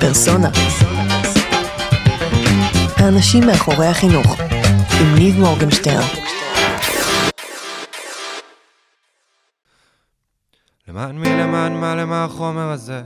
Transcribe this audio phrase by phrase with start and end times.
[0.00, 0.48] פרסונה.
[2.96, 4.40] האנשים מאחורי החינוך,
[5.00, 6.06] עם ניב מורגנשטרן.
[10.88, 13.02] למען מי, למען מה, למה החומר הזה?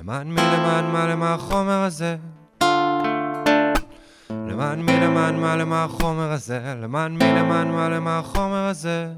[0.00, 2.16] למען מי, למען מה, למה החומר הזה?
[4.30, 6.74] למען מי, למען מה, למה החומר הזה?
[6.82, 9.08] למען מי, למען מה, למה החומר הזה?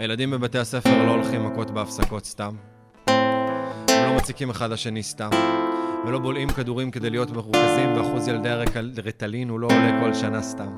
[0.00, 2.54] הילדים בבתי הספר לא הולכים מכות בהפסקות סתם.
[3.06, 5.30] הם לא מציקים אחד לשני סתם.
[6.06, 10.74] ולא בולעים כדורים כדי להיות מרוכזים, ואחוז ילדי הרטלין הוא לא עולה כל שנה סתם.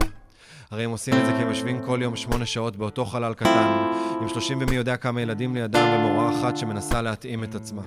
[0.70, 3.92] הרי הם עושים את זה כי הם יושבים כל יום שמונה שעות באותו חלל קטן,
[4.20, 7.82] עם שלושים ומי יודע כמה ילדים לידם ומורה אחת שמנסה להתאים את עצמה.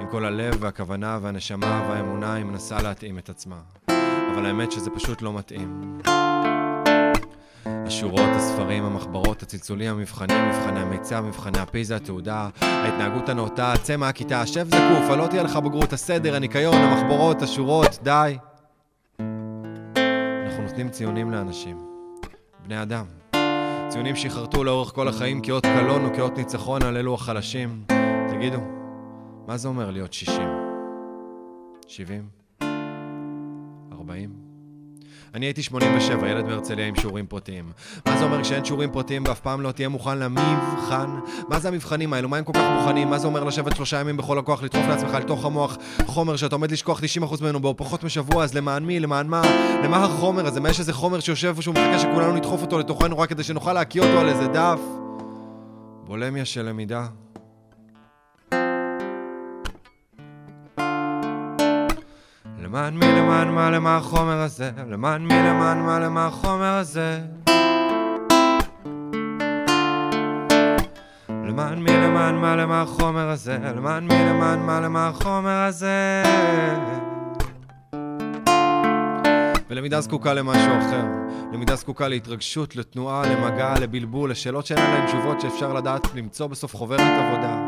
[0.00, 3.56] עם כל הלב והכוונה והנשמה והאמונה היא מנסה להתאים את עצמה.
[4.34, 6.00] אבל האמת שזה פשוט לא מתאים.
[7.66, 14.66] השורות, הספרים, המחברות, הצלצולים, המבחנים, מבחני המיצה, מבחני הפיזה, התעודה, ההתנהגות הנאותה, צא מהכיתה, שב
[14.66, 18.36] זקוף, לא תהיה לך בגרות, הסדר, הניקיון, המחברות, השורות, די.
[20.46, 21.78] אנחנו נותנים ציונים לאנשים.
[22.66, 23.04] בני אדם.
[23.88, 27.84] ציונים שיחרטו לאורך כל החיים כאות קלון או כאות ניצחון על אלו החלשים.
[28.28, 28.58] תגידו,
[29.46, 30.48] מה זה אומר להיות 60?
[31.86, 32.28] 70?
[33.92, 34.49] 40?
[35.34, 37.72] אני הייתי 87, ילד בהרצליה עם שיעורים פרטיים.
[38.06, 41.10] מה זה אומר כשאין שיעורים פרטיים ואף פעם לא תהיה מוכן למבחן?
[41.48, 42.28] מה זה המבחנים האלו?
[42.28, 43.10] מה הם כל כך מוכנים?
[43.10, 46.70] מה זה אומר לשבת שלושה ימים בכל הכוח, לדחוף לעצמך לתוך המוח חומר שאתה עומד
[46.70, 49.00] לשכוח 90% ממנו בעוד פחות משבוע, אז למען מי?
[49.00, 49.42] למען מה?
[49.84, 50.60] למה החומר הזה?
[50.60, 54.02] מה יש איזה חומר שיושב ושהוא מחכה שכולנו נדחוף אותו לתוכנו רק כדי שנוכל להקיא
[54.02, 54.80] אותו על איזה דף?
[56.04, 57.06] בולמיה של למידה.
[62.70, 64.70] למען מי, למען מה, למה החומר הזה?
[64.88, 67.20] למען מי, למען מה, למה החומר הזה?
[71.28, 73.58] למען מי, למען מה, למה החומר הזה?
[73.76, 76.22] למען מי, למען מה, למה החומר הזה?
[79.70, 81.04] ולמידה זקוקה למשהו אחר.
[81.52, 87.00] למידה זקוקה להתרגשות, לתנועה, למגע, לבלבול, לשאלות שאין עליהן תשובות שאפשר לדעת למצוא בסוף חוברת
[87.00, 87.58] עבודה.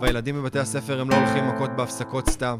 [0.00, 2.58] והילדים בבתי הספר הם לא הולכים מכות בהפסקות סתם.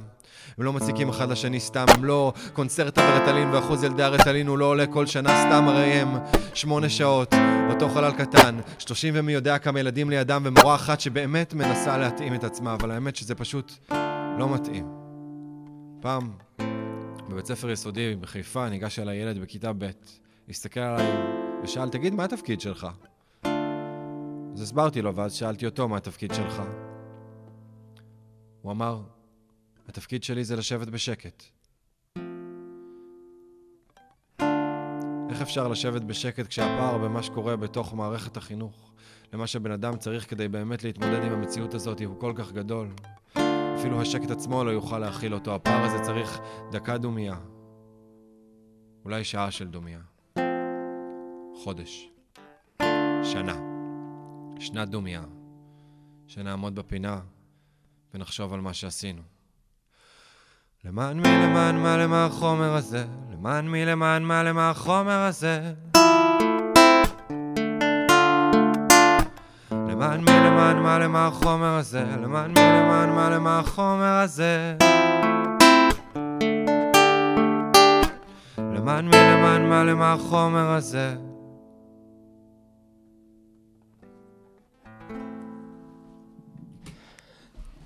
[0.59, 4.65] הם לא מציקים אחד לשני סתם, הם לא קונצרט הרטלין ואחוז ילדי הרטלין הוא לא
[4.65, 6.09] עולה כל שנה סתם, הרי הם
[6.55, 7.35] שמונה שעות,
[7.71, 12.45] אותו חלל קטן, שלושים ומי יודע כמה ילדים לידם ומורה אחת שבאמת מנסה להתאים את
[12.45, 13.73] עצמה, אבל האמת שזה פשוט
[14.39, 14.87] לא מתאים.
[16.01, 16.31] פעם,
[17.37, 19.91] בבית ספר יסודי בחיפה, ניגש אליי ילד בכיתה ב',
[20.49, 21.13] הסתכל עליי
[21.63, 22.87] ושאל, תגיד, מה התפקיד שלך?
[24.55, 26.63] אז הסברתי לו, ואז שאלתי אותו, מה התפקיד שלך?
[28.63, 29.03] הוא אמר,
[29.89, 31.43] התפקיד שלי זה לשבת בשקט.
[35.31, 38.93] איך אפשר לשבת בשקט כשהפער במה שקורה בתוך מערכת החינוך,
[39.33, 42.89] למה שבן אדם צריך כדי באמת להתמודד עם המציאות הזאת, הוא כל כך גדול?
[43.79, 45.55] אפילו השקט עצמו לא יוכל להכיל אותו.
[45.55, 47.37] הפער הזה צריך דקה דומייה.
[49.05, 50.01] אולי שעה של דומייה.
[51.55, 52.11] חודש.
[53.23, 53.57] שנה.
[54.59, 55.23] שנת דומייה.
[56.27, 57.21] שנעמוד בפינה
[58.15, 59.23] ונחשוב על מה שעשינו.
[60.85, 63.07] למען מי, למען מה, למה החומר הזה?
[63.33, 65.75] למען מי, למען מה, למה החומר הזה?
[69.97, 72.05] למען מי, למען מה, למה החומר הזה?
[72.23, 74.77] למען מי, למען מה, למה החומר הזה?
[78.59, 81.15] למען מי, למען מה, למה החומר הזה?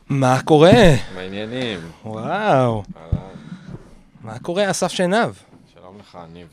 [0.08, 0.72] מה קורה?
[1.14, 1.78] מעניינים.
[2.04, 2.82] וואו.
[4.24, 5.30] מה קורה, אסף שנהב?
[6.00, 6.48] לך, ניב.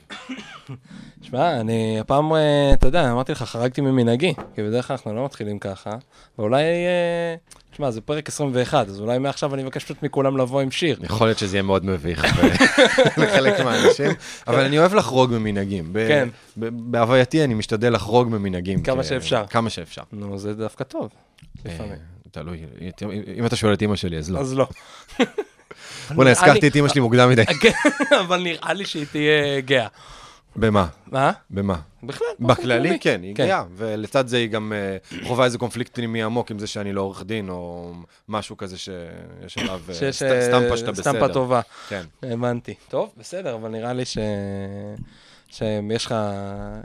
[1.29, 5.25] שמע, אני הפעם, אה, אתה יודע, אמרתי לך, חרגתי ממנהגי, כי בדרך כלל אנחנו לא
[5.25, 5.89] מתחילים ככה,
[6.39, 7.35] ואולי, אה,
[7.77, 10.99] שמע, זה פרק 21, אז אולי מעכשיו אני מבקש פשוט מכולם לבוא עם שיר.
[11.03, 12.45] יכול להיות שזה יהיה מאוד מביך ב-
[13.21, 14.11] לחלק מהאנשים,
[14.47, 15.93] אבל אני אוהב לחרוג ממנהגים.
[16.07, 16.29] כן.
[16.57, 18.83] בהווייתי אני משתדל לחרוג ממנהגים.
[18.83, 19.47] כמה שאפשר.
[19.49, 20.01] כמה שאפשר.
[20.13, 21.09] נו, זה דווקא טוב,
[21.65, 21.97] אה, לפעמים.
[22.31, 22.65] תלוי,
[23.37, 24.39] אם אתה שואל את אימא שלי, אז לא.
[24.39, 24.67] אז לא.
[26.15, 27.45] בוא'נה, הזכרתי את אימא שלי מוקדם מדי.
[27.61, 27.69] כן,
[28.19, 29.87] אבל נראה לי שהיא תהיה גאה.
[30.55, 30.87] במה?
[31.11, 31.31] מה?
[31.49, 31.75] במה?
[32.03, 32.27] בכלל.
[32.39, 32.99] בכללי, כללי.
[32.99, 33.47] כן, היא כן.
[33.47, 37.01] גאה, ולצד זה היא גם אה, חווה איזה קונפליקט פנימי עמוק עם זה שאני לא
[37.01, 37.93] עורך דין, או
[38.29, 41.03] משהו כזה שיש עליו אה, אה, סטמפה שאתה בסדר.
[41.03, 41.61] סטמפה טובה.
[41.89, 42.03] כן.
[42.23, 42.73] הבנתי.
[42.89, 44.17] טוב, בסדר, אבל נראה לי ש...
[45.49, 46.15] שיש לך,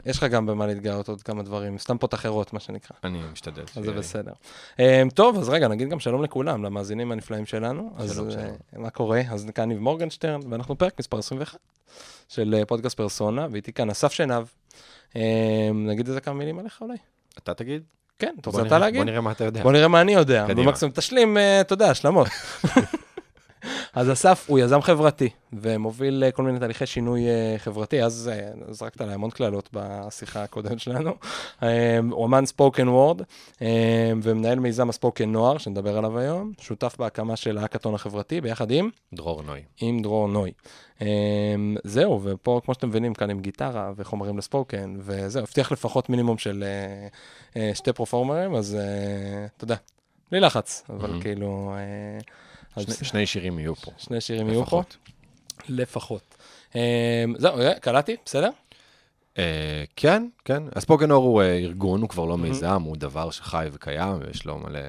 [0.05, 2.97] יש לך גם במה להתגאות עוד כמה דברים, סטמפות אחרות, מה שנקרא.
[3.03, 3.63] אני משתדל.
[3.75, 3.91] אז זה.
[3.91, 4.31] בסדר.
[4.77, 4.79] Um,
[5.13, 7.93] טוב, אז רגע, נגיד גם שלום לכולם, למאזינים הנפלאים שלנו.
[7.97, 8.55] אז שלום, שלום.
[8.73, 9.21] מה קורה?
[9.31, 11.59] אז כאן ניב מורגנשטרן, ואנחנו פרק מספר 21
[12.29, 14.45] של uh, פודקאסט פרסונה, ואיתי כאן אסף שנהב.
[15.13, 15.15] Um,
[15.73, 16.97] נגיד איזה כמה מילים עליך אולי?
[17.37, 17.83] אתה תגיד?
[18.19, 18.99] כן, אתה רוצה אתה להגיד?
[18.99, 19.63] בוא נראה מה אתה יודע.
[19.63, 20.45] בוא נראה מה אני יודע.
[20.45, 22.27] במקסימום תשלים, אה, אתה יודע, השלמות.
[23.93, 28.51] אז אסף הוא יזם חברתי, ומוביל אה, כל מיני תהליכי שינוי אה, חברתי, אז אה,
[28.71, 31.11] זרקת עליי המון קללות בשיחה הקודמת שלנו.
[32.11, 33.21] הוא אמן ספוקן וורד,
[34.23, 39.43] ומנהל מיזם הספוקן נוער, שנדבר עליו היום, שותף בהקמה של האקתון החברתי, ביחד עם, דרור
[39.43, 39.61] נוי.
[39.81, 40.51] עם דרור נוי.
[41.83, 46.63] זהו, ופה, כמו שאתם מבינים, כאן עם גיטרה וחומרים לספוקן, וזהו, הבטיח לפחות מינימום של
[47.73, 48.77] שתי פרופורמרים, אז
[49.57, 49.75] אתה יודע,
[50.31, 51.21] בלי לחץ, אבל.
[51.21, 51.73] כאילו...
[52.75, 53.91] אז שני- שני שירים יהיו פה.
[53.97, 54.83] שני שירים יהיו פה?
[55.69, 56.37] לפחות.
[56.75, 58.49] אה, זהו, אה, קלטתי, בסדר?
[59.37, 60.63] אה, כן, כן.
[60.75, 62.49] הספוקנור הוא אה, ארגון, הוא כבר לא מהמם.
[62.49, 64.79] מיזם, הוא דבר שחי וקיים, ויש לו מלא...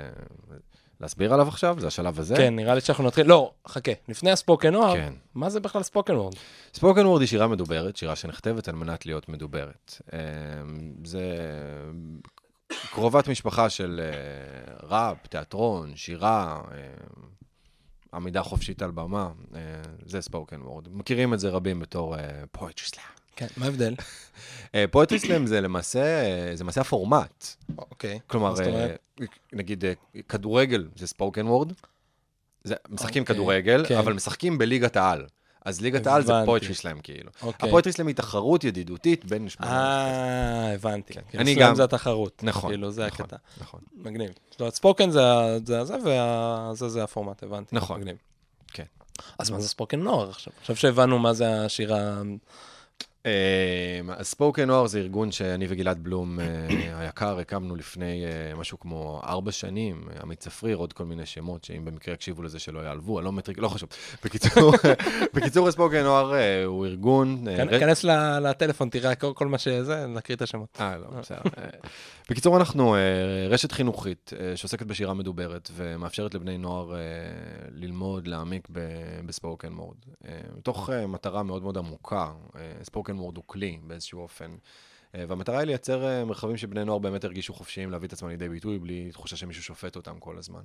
[1.01, 1.77] להסביר עליו עכשיו?
[1.81, 2.37] זה השלב הזה?
[2.37, 5.13] כן, נראה לי שאנחנו נתחיל, לא, חכה, לפני הספוקן נוער, כן.
[5.35, 6.35] מה זה בכלל ספוקן וורד?
[6.75, 10.01] ספוקן וורד היא שירה מדוברת, שירה שנכתבת על מנת להיות מדוברת.
[10.13, 10.19] אה,
[11.05, 11.21] זה
[12.93, 16.79] קרובת משפחה של אה, ראפ, תיאטרון, שירה, אה,
[18.15, 19.61] עמידה חופשית על במה, אה,
[20.07, 20.89] זה spoken word.
[20.93, 22.17] מכירים את זה רבים בתור
[22.53, 23.15] poetry slam.
[23.37, 23.95] כן, מה ההבדל?
[24.91, 27.47] poetry slam זה למעשה, אה, זה למעשה הפורמט.
[27.79, 28.19] אוקיי.
[28.27, 28.55] כלומר?
[28.61, 28.95] אה,
[29.53, 29.93] נגיד אה,
[30.29, 31.73] כדורגל זה spoken word,
[32.89, 33.97] משחקים אוקיי, כדורגל, כן.
[33.97, 35.27] אבל משחקים בליגת העל.
[35.65, 36.33] אז ליגת העל זה.
[36.45, 37.31] poetry slam כאילו.
[37.43, 37.69] אוקיי.
[37.69, 39.73] ה poetry slam היא תחרות ידידותית בין שמונה...
[39.73, 41.15] אה, הבנתי.
[41.15, 41.21] כן.
[41.29, 42.41] כאילו, אני slam גם- זה התחרות.
[42.45, 43.37] נכון, כאילו, זה נכון, הקטע.
[43.61, 43.81] נכון.
[43.97, 44.31] מגניב.
[44.51, 45.21] זאת אומרת, ספוקן זה
[45.65, 47.77] זה וזה זה הפורמט, הבנתי.
[47.77, 48.01] נכון.
[48.01, 48.17] מגניב.
[48.73, 48.85] כן.
[49.39, 50.53] אז מה זה ספוקן נוער עכשיו?
[50.61, 52.23] עכשיו שהבנו מה זה השירה...
[53.27, 53.31] אמ,
[54.11, 56.45] אז ספוקן נוער זה ארגון שאני וגלעד בלום אה,
[57.01, 61.85] היקר הקמנו לפני אה, משהו כמו ארבע שנים, עמית צפריר, עוד כל מיני שמות, שאם
[61.85, 63.89] במקרה יקשיבו לזה שלא יעלבו, אני לא מטריק, לא חשוב.
[64.25, 64.73] בקיצור,
[65.35, 67.45] בקיצור, ספוקן נוער אה, הוא ארגון...
[67.81, 68.05] כנס
[68.41, 70.79] לטלפון, תראה כל מה שזה, נקריא את השמות.
[70.81, 71.41] אה, לא, בסדר.
[72.31, 77.01] בקיצור, אנחנו אה, רשת חינוכית אה, שעוסקת בשירה מדוברת ומאפשרת לבני נוער אה,
[77.71, 79.97] ללמוד, להעמיק ב- בספוקן מורד.
[80.57, 82.33] מתוך מטרה מאוד מאוד עמוקה,
[82.83, 84.57] ספוקן מורד הוא כלי באיזשהו אופן.
[85.15, 89.11] והמטרה היא לייצר מרחבים שבני נוער באמת ירגישו חופשיים להביא את עצמם לידי ביטוי בלי
[89.13, 90.63] תחושה שמישהו שופט אותם כל הזמן.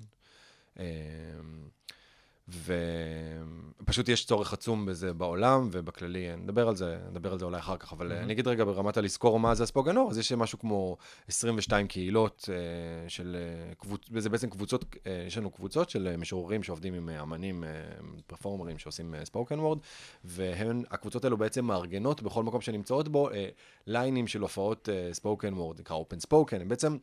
[2.49, 7.77] ופשוט יש צורך עצום בזה בעולם ובכללי, נדבר על זה, נדבר על זה אולי אחר
[7.77, 8.23] כך, אבל מהמם.
[8.23, 10.97] אני אגיד רגע ברמת הלזכור מה זה הספוגנור, אז יש משהו כמו
[11.27, 14.01] 22 קהילות אה, של אה, קבוצ...
[14.17, 17.69] זה בעצם קבוצות, אה, יש לנו קבוצות של אה, משוררים שעובדים עם אה, אמנים, אה,
[18.27, 19.79] פרפורמרים שעושים spoken word,
[20.23, 23.49] והקבוצות האלו בעצם מארגנות בכל מקום שנמצאות בו אה,
[23.87, 26.97] ליינים של הופעות spoken word, נקרא open spoken, הם בעצם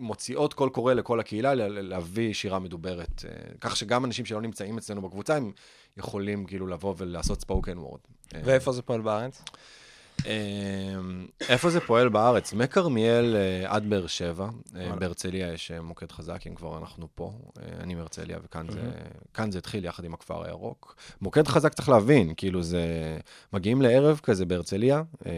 [0.00, 3.30] מוציאות קול קורא לכל הקהילה להביא שירה מדוברת, אה,
[3.60, 5.52] כך שגם אנשים שלא נמצאים אצלנו בקבוצה, הם
[5.96, 8.00] יכולים כאילו לבוא ולעשות spoken word.
[8.44, 9.42] ואיפה זה פועל בארץ?
[10.26, 12.52] אמ, איפה זה פועל בארץ?
[12.52, 14.48] מכרמיאל אה, עד באר שבע.
[14.76, 14.96] אה.
[14.96, 17.32] בהרצליה יש אה, מוקד חזק, אם כבר אנחנו פה.
[17.58, 20.96] אה, אני מהרצליה, וכאן זה, התחיל יחד עם הכפר הירוק.
[21.20, 22.84] מוקד חזק צריך להבין, כאילו זה...
[23.52, 25.32] מגיעים לערב כזה בהרצליה, אה,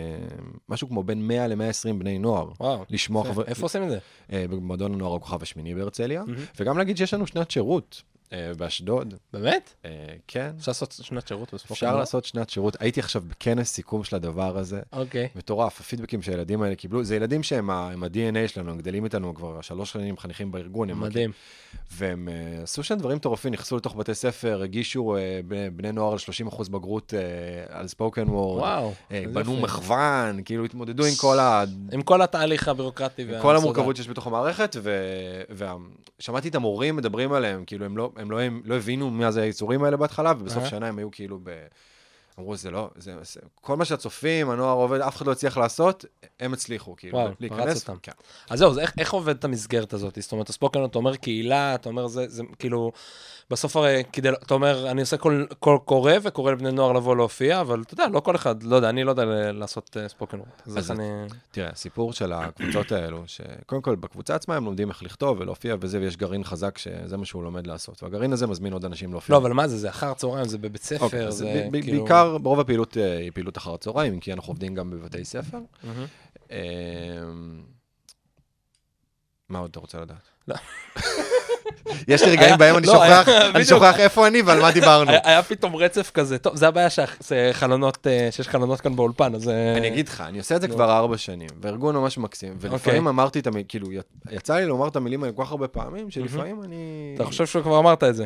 [0.69, 2.51] משהו כמו בין 100 ל-120 בני נוער.
[2.61, 2.85] וואו.
[2.91, 3.25] לשמוע.
[3.47, 3.99] איפה עושים את זה?
[4.33, 6.23] אה, במועדון הנוער הכוכב השמיני בהרצליה.
[6.61, 8.12] וגם להגיד שיש לנו שנת שירות אה,
[8.57, 9.15] באשדוד.
[9.33, 9.75] באמת?
[9.85, 9.91] אה,
[10.29, 11.97] כן, אפשר לעשות שנת שירות בספוקן אפשר?
[11.97, 12.77] לעשות שנת שירות.
[12.81, 14.81] הייתי עכשיו בכנס סיכום של הדבר הזה.
[14.93, 15.29] אוקיי.
[15.37, 19.93] מטורף, הפידבקים שהילדים האלה קיבלו, זה ילדים שהם ה-DNA שלנו, הם גדלים איתנו כבר שלוש
[19.93, 20.93] שנים חניכים בארגון.
[20.93, 21.33] מדהים.
[21.93, 25.17] והם uh, עשו שם דברים מטורפים, נכנסו לתוך בתי ספר, הגישו
[25.77, 27.15] בני, נוער על 30% בגרות
[27.69, 28.61] על ספוקן וורד.
[28.61, 28.93] וואו.
[29.33, 29.61] בנו.
[29.61, 31.65] מכוון, כאילו התמודדו עם כל, ה...
[31.93, 33.23] עם כל התהליך הבירוקרטי.
[33.23, 33.43] עם.
[33.43, 34.77] כל המורכבות שיש בתוך המערכת,
[36.19, 39.43] ושמעתי את המורים מדברים עליהם, כאילו הם לא, הם לא, הם לא הבינו מה זה
[39.43, 40.65] היצורים האלה בהתחלה, ובסוף.
[40.67, 41.51] שנה הם היו כאילו ב...
[42.39, 46.05] אמרו, זה לא, זה, זה, כל מה שהצופים, הנוער עובד, אף אחד לא הצליח לעשות,
[46.41, 47.89] הם הצליחו, כאילו, וואו, להיכנס.
[47.89, 47.99] אותם.
[48.03, 48.13] כן.
[48.51, 50.19] אז זהו, אז איך, איך עובדת המסגרת הזאת?
[50.21, 52.93] זאת אומרת, הספוקן, אתה אומר קהילה, אתה אומר זה, זה כאילו,
[53.53, 57.61] בסוף הרי, כדי, אתה אומר, אני עושה כל, כל קורא וקורא לבני נוער לבוא להופיע,
[57.61, 60.51] אבל אתה יודע, לא כל אחד, לא יודע, אני לא יודע לעשות uh, ספוקן וורד.
[60.67, 61.05] אז אז אני...
[61.51, 66.01] תראה, הסיפור של הקבוצות האלו, שקודם כל בקבוצה עצמה הם לומדים איך לכתוב ולהופיע וזה,
[66.01, 68.03] ויש גרעין חזק שזה מה שהוא לומד לעשות.
[68.03, 69.33] והגרעין הזה מזמין עוד אנשים להופיע.
[69.33, 71.99] לא, אבל מה זה, זה אחר צהריים, זה בבית ספר, אוקיי, אז זה ב- כאילו...
[71.99, 75.59] בעיקר, רוב הפעילות אה, היא פעילות אחר הצהריים, כי אנחנו עובדים גם בבתי ספר.
[76.51, 76.57] אמ,
[79.49, 80.29] מה עוד אתה רוצה לדעת?
[82.09, 83.65] יש לי רגעים בהם אני לא, שוכח, אני.
[83.65, 85.11] שוכח איפה אני ועל מה דיברנו.
[85.25, 86.91] היה- פתאום רצף כזה, טוב, זה הבעיה אה,
[88.31, 89.49] שיש חלונות כאן באולפן, אז...
[89.49, 90.69] אה, אני אגיד לך, אני עושה את זה.
[90.69, 92.73] כבר ארבע שנים, וארגון ממש מקסים, ולפעמים
[93.07, 93.11] אוקיי.
[93.11, 93.87] אמרתי את המילים, כאילו,
[94.31, 96.77] יצא לי לומר את המילים האלה כל כך הרבה פעמים, שלפעמים אני...
[97.17, 98.25] אתה חושב שכבר אמרת את זה.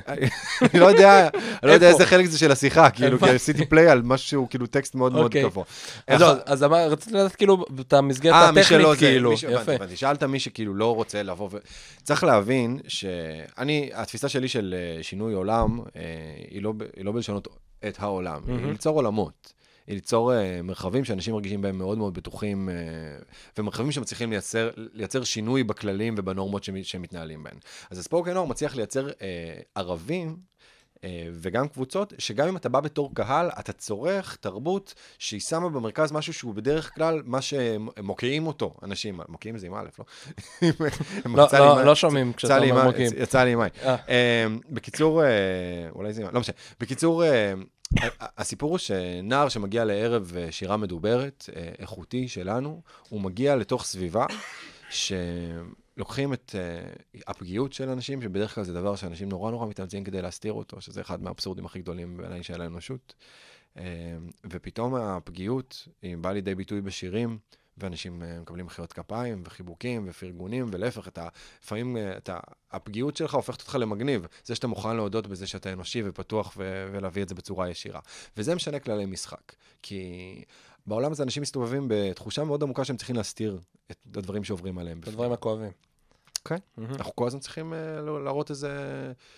[0.63, 1.89] אני לא יודע, אני לא יודע?
[1.89, 3.31] איזה חלק זה של השיחה, כאילו, כי.
[3.31, 5.43] עשיתי פליי על משהו שהוא כאילו טקסט מאוד מאוד אוקיי.
[5.43, 5.65] גבוה.
[6.07, 9.37] אז לא, רציתי לדעת כאילו את המסגרת אה, הטכנית, כאילו.
[9.37, 9.73] ש- יפה.
[9.95, 11.57] שאלת מי שכאילו לא רוצה לבוא ו...
[12.03, 12.79] צריך להבין
[13.57, 16.03] שאני, התפיסה שלי של אה, שינוי עולם, אה,
[16.51, 17.49] היא לא היא לא בלשנות
[17.89, 18.71] את העולם, היא מהמם.
[18.71, 19.53] ליצור עולמות.
[19.87, 22.69] היא ליצור אה, מרחבים שאנשים מרגישים בהם מאוד מאוד בטוחים,
[23.59, 27.59] ומרחבים שמצליחים לייצר, לייצר שינוי בכללים ובנורמות שמ- שמתנהלים בהם.
[27.91, 29.09] אז הספורקן אור מצליח לייצר
[29.75, 30.37] ערבים
[31.33, 36.33] וגם קבוצות, שגם אם אתה בא בתור קהל, אתה צורך תרבות שהיא שמה במרכז משהו
[36.33, 40.05] שהוא בדרך כלל מה שמוקיעים אותו, אנשים, מוקיעים זה עם א', לא?
[41.37, 43.11] לא, לא, לא שומעים כשאתה אומר מוקים.
[43.17, 43.71] יצא לי עם איי.
[43.85, 43.97] אה.
[44.09, 45.29] אה, בקיצור, אה,
[45.95, 46.55] אולי זה עם לא משנה.
[46.81, 47.53] בקיצור, אה,
[48.39, 54.27] הסיפור הוא שנער שמגיע לערב אה, שירה מדוברת, אה, איכותי שלנו, הוא מגיע לתוך סביבה
[55.97, 56.93] שלוקחים את אה,
[57.27, 61.01] הפגיעות של אנשים, שבדרך כלל זה דבר שאנשים נורא נורא מתאמצים כדי להסתיר אותו, שזה
[61.01, 63.15] אחד מהאבסורדים הכי גדולים בעיניי של האנושות.
[63.79, 63.83] אה,
[64.51, 67.39] ופתאום הפגיעות היא באה לידי ביטוי בשירים,
[67.79, 71.29] ואנשים אה, מקבלים מחיאות כפיים וחיבוקים ופרגונים, ולהפך, את ה,
[71.63, 72.39] לפעמים אה, את ה,
[72.71, 74.27] הפגיעות שלך הופכת אותך למגניב.
[74.45, 78.01] זה שאתה מוכן להודות בזה שאתה אנושי ופתוח ו- ולהביא את זה בצורה ישירה.
[78.37, 79.53] וזה משנה כללי משחק.
[79.83, 80.45] כי
[80.87, 83.59] בעולם הזה אנשים מסתובבים בתחושה מאוד עמוקה שהם צריכים להסתיר
[83.91, 85.01] את הדברים שעוברים עליהם.
[85.01, 85.09] את.
[85.09, 85.71] הדברים הכואבים.
[86.45, 86.57] כן.
[86.77, 86.95] מהמם.
[86.95, 87.77] אנחנו כל הזמן צריכים uh,
[88.25, 88.73] להראות איזה,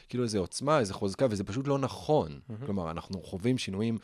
[0.09, 2.41] כאילו איזה עוצמה, איזה חוזקה, וזה פשוט לא נכון.
[2.49, 2.67] מהמם.
[2.67, 3.99] כלומר, אנחנו חווים שינויים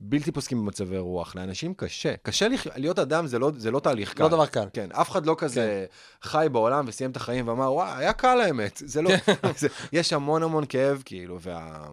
[0.00, 1.36] בלתי פוסקים במצבי רוח.
[1.36, 2.16] לאנשים קשה.
[2.22, 2.66] קשה לח...
[2.76, 4.22] להיות אדם זה לא, זה לא תהליך קל.
[4.22, 4.68] לא דבר קל.
[4.72, 5.86] כן, אף אחד לא כזה
[6.22, 8.82] חי בעולם וסיים את החיים ואמר, וואי, היה קל האמת.
[8.86, 9.10] זה לא...
[9.58, 11.88] זה, יש המון המון כאב, כאילו, וה...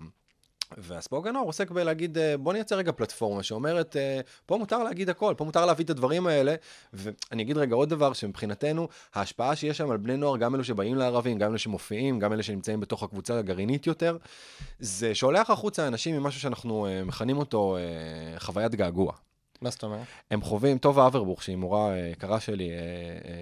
[0.77, 5.33] והספורגן אור עוסק בלהגיד, אה, בוא נייצר רגע פלטפורמה שאומרת, אה, פה מותר להגיד הכל,
[5.37, 6.55] פה מותר להביא את הדברים האלה.
[6.93, 10.95] ואני אגיד רגע עוד דבר, שמבחינתנו, ההשפעה שיש שם על בני נוער, גם אלו שבאים
[10.95, 14.17] לערבים, גם אלו שמופיעים, גם אלה שנמצאים בתוך הקבוצה הגרעינית יותר,
[14.79, 17.77] זה שולח החוצה אנשים ממשהו שאנחנו אה, מכנים אותו
[18.37, 19.13] חוויית געגוע.
[19.61, 20.07] מה זאת אומרת?
[20.31, 22.69] הם חווים, טובה אברבוך, שהיא מורה יקרה שלי,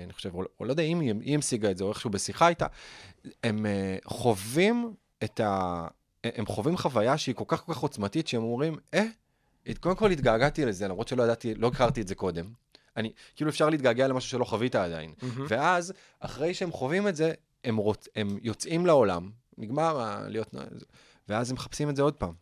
[0.06, 2.66] אני חושב, או לא יודע אם היא המשיגה את זה, או איכשהו בשיחה איתה,
[3.44, 3.66] הם
[4.06, 5.88] חווים את ה...
[6.24, 9.04] הם חווים חוויה שהיא כל כך כל כך עוצמתית, שהם אומרים, אה,
[9.80, 12.46] קודם כל התגעגעתי לזה, למרות שלא ידעתי, לא הכרתי את זה קודם.
[12.98, 15.14] אני, כאילו אפשר להתגעגע למשהו שלא חווית עדיין.
[15.22, 15.46] מהמם.
[15.50, 18.08] ואז, אחרי שהם חווים את זה, הם, רוצ...
[18.16, 20.28] הם יוצאים לעולם, נגמר ה...
[20.28, 20.56] להיות...
[21.30, 22.34] ואז הם מחפשים את זה עוד פעם.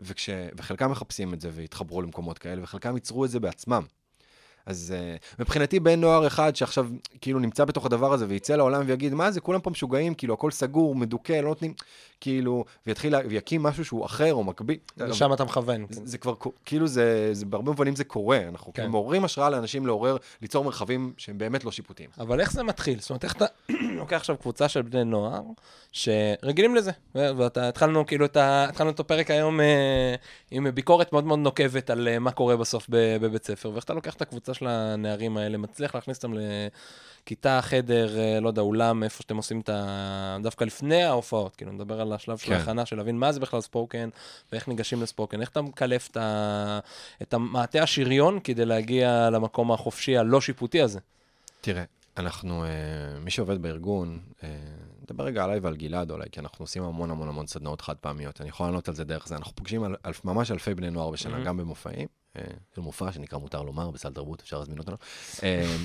[0.00, 0.30] וכש...
[0.56, 3.82] וחלקם מחפשים את זה והתחברו למקומות כאלה, וחלקם ייצרו את זה בעצמם.
[4.66, 6.86] אז uh, מבחינתי בן נוער אחד שעכשיו
[7.20, 10.50] כאילו נמצא בתוך הדבר הזה ויצא לעולם ויגיד, מה זה, כולם פה משוגעים, כאילו הכל
[10.50, 11.74] סגור, מדוכא, לא נותנים,
[12.20, 14.76] כאילו, ויתחיל, לה- ויקים משהו שהוא אחר או מקביל.
[14.96, 15.86] לשם אתה מכוון.
[15.90, 18.82] זה, זה כבר, כאילו זה, זה בהרבה מובנים זה קורה, אנחנו כן.
[18.82, 18.88] כן.
[18.90, 22.10] מעוררים השראה לאנשים לעורר, ליצור מרחבים שהם באמת לא שיפוטיים.
[22.18, 23.00] אבל איך זה מתחיל?
[23.00, 23.44] זאת אומרת, איך אתה
[23.98, 25.40] לוקח עכשיו קבוצה של בני נוער
[25.92, 28.64] שרגילים לזה, ו- ואתה התחלנו כאילו את ה...
[28.68, 30.14] התחלנו את הפרק היום אה,
[30.50, 34.14] עם ביקורת מאוד מאוד נוקבת על אה, מה קורה בסוף בבית ספר, ואיך אתה לוקח
[34.14, 36.32] את הקבוצה של הנערים האלה, מצליח להכניס אותם
[37.22, 40.36] לכיתה, חדר, אה, לא יודע, אולם, איפה שאתם עושים את ה...
[40.42, 42.52] דווקא לפני ההופעות, כאילו, נדבר על השלב של כן.
[42.52, 44.08] ההכנה, של להבין מה זה בכלל ספוקן,
[44.52, 46.78] ואיך ניגשים לספוקן, איך אתה מקלף את, ה...
[47.22, 51.00] את המעטה השריון כדי להגיע למקום החופשי הלא שיפוטי הזה.
[51.60, 51.82] תראה,
[52.16, 52.68] אנחנו, אה,
[53.20, 54.48] מי שעובד בארגון, אה,
[55.02, 58.40] נדבר רגע עליי ועל גלעד אולי, כי אנחנו עושים המון המון המון סדנאות חד פעמיות.
[58.40, 59.36] אני יכול לענות על זה דרך זה.
[59.36, 61.46] אנחנו פוגשים על, על, ממש אלפי בני נוער בשנה, Mhm.
[61.46, 62.08] גם במופעים.
[62.76, 64.96] זה מופע שנקרא מותר לומר, בסל תרבות, אפשר להזמין אותנו.
[65.42, 65.76] אה,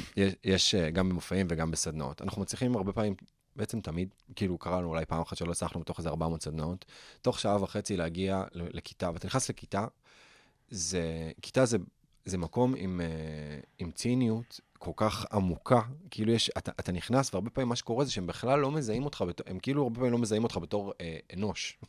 [0.43, 2.21] יש, אה, גם במופעים וגם בסדנאות.
[2.21, 3.15] אנחנו מצליחים הרבה פעמים,
[3.55, 6.85] בעצם תמיד, כאילו קראנו אולי פעם אחת שלא הצלחנו בתוך איזה 400 סדנאות,
[7.21, 9.85] תוך שעה וחצי להגיע לכיתה, ואתה נכנס לכיתה,
[10.69, 11.77] זה, כיתה זה,
[12.25, 17.49] זה מקום עם, אה, עם ציניות כל כך עמוקה, כאילו יש, אתה, אתה נכנס, והרבה
[17.49, 20.17] פעמים מה שקורה זה שהם בכלל לא מזהים אותך, בתור, הם כאילו הרבה פעמים לא
[20.17, 21.79] מזהים אותך בתור אה, אנוש,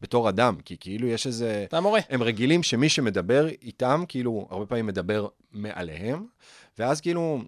[0.00, 1.64] בתור אדם, כי כאילו יש איזה...
[1.68, 2.00] אתה המורה.
[2.08, 6.26] הם רגילים שמי שמדבר איתם, כאילו, הרבה פעמים מדבר מעליהם,
[6.78, 7.42] ואז כאילו,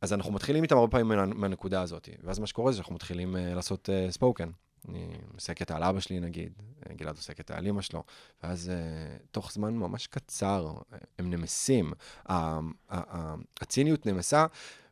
[0.00, 3.36] אז אנחנו מתחילים איתם הרבה פעמים מה- מהנקודה הזאת, ואז מה שקורה זה שאנחנו מתחילים
[3.36, 4.48] uh, לעשות ספוקן.
[4.88, 6.52] אני עושה קטע על אבא שלי נגיד,
[6.86, 8.04] אה, גלעד עושה קטע על אמא שלו,
[8.42, 11.92] ואז uh, תוך זמן ממש קצר אה, הם נמסים,
[13.60, 14.46] הציניות נמסה,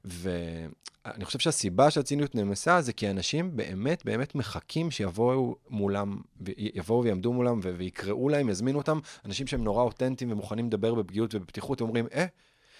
[0.04, 6.20] ואני חושב שהסיבה שהציניות נמסה זה כי אנשים באמת באמת מחכים שיבואו מולם,
[6.56, 11.80] יבואו ויעמדו מולם ויקראו להם, יזמינו אותם, אנשים שהם נורא אותנטיים ומוכנים לדבר בפגיעות ובפתיחות,
[11.80, 12.26] אומרים, אה,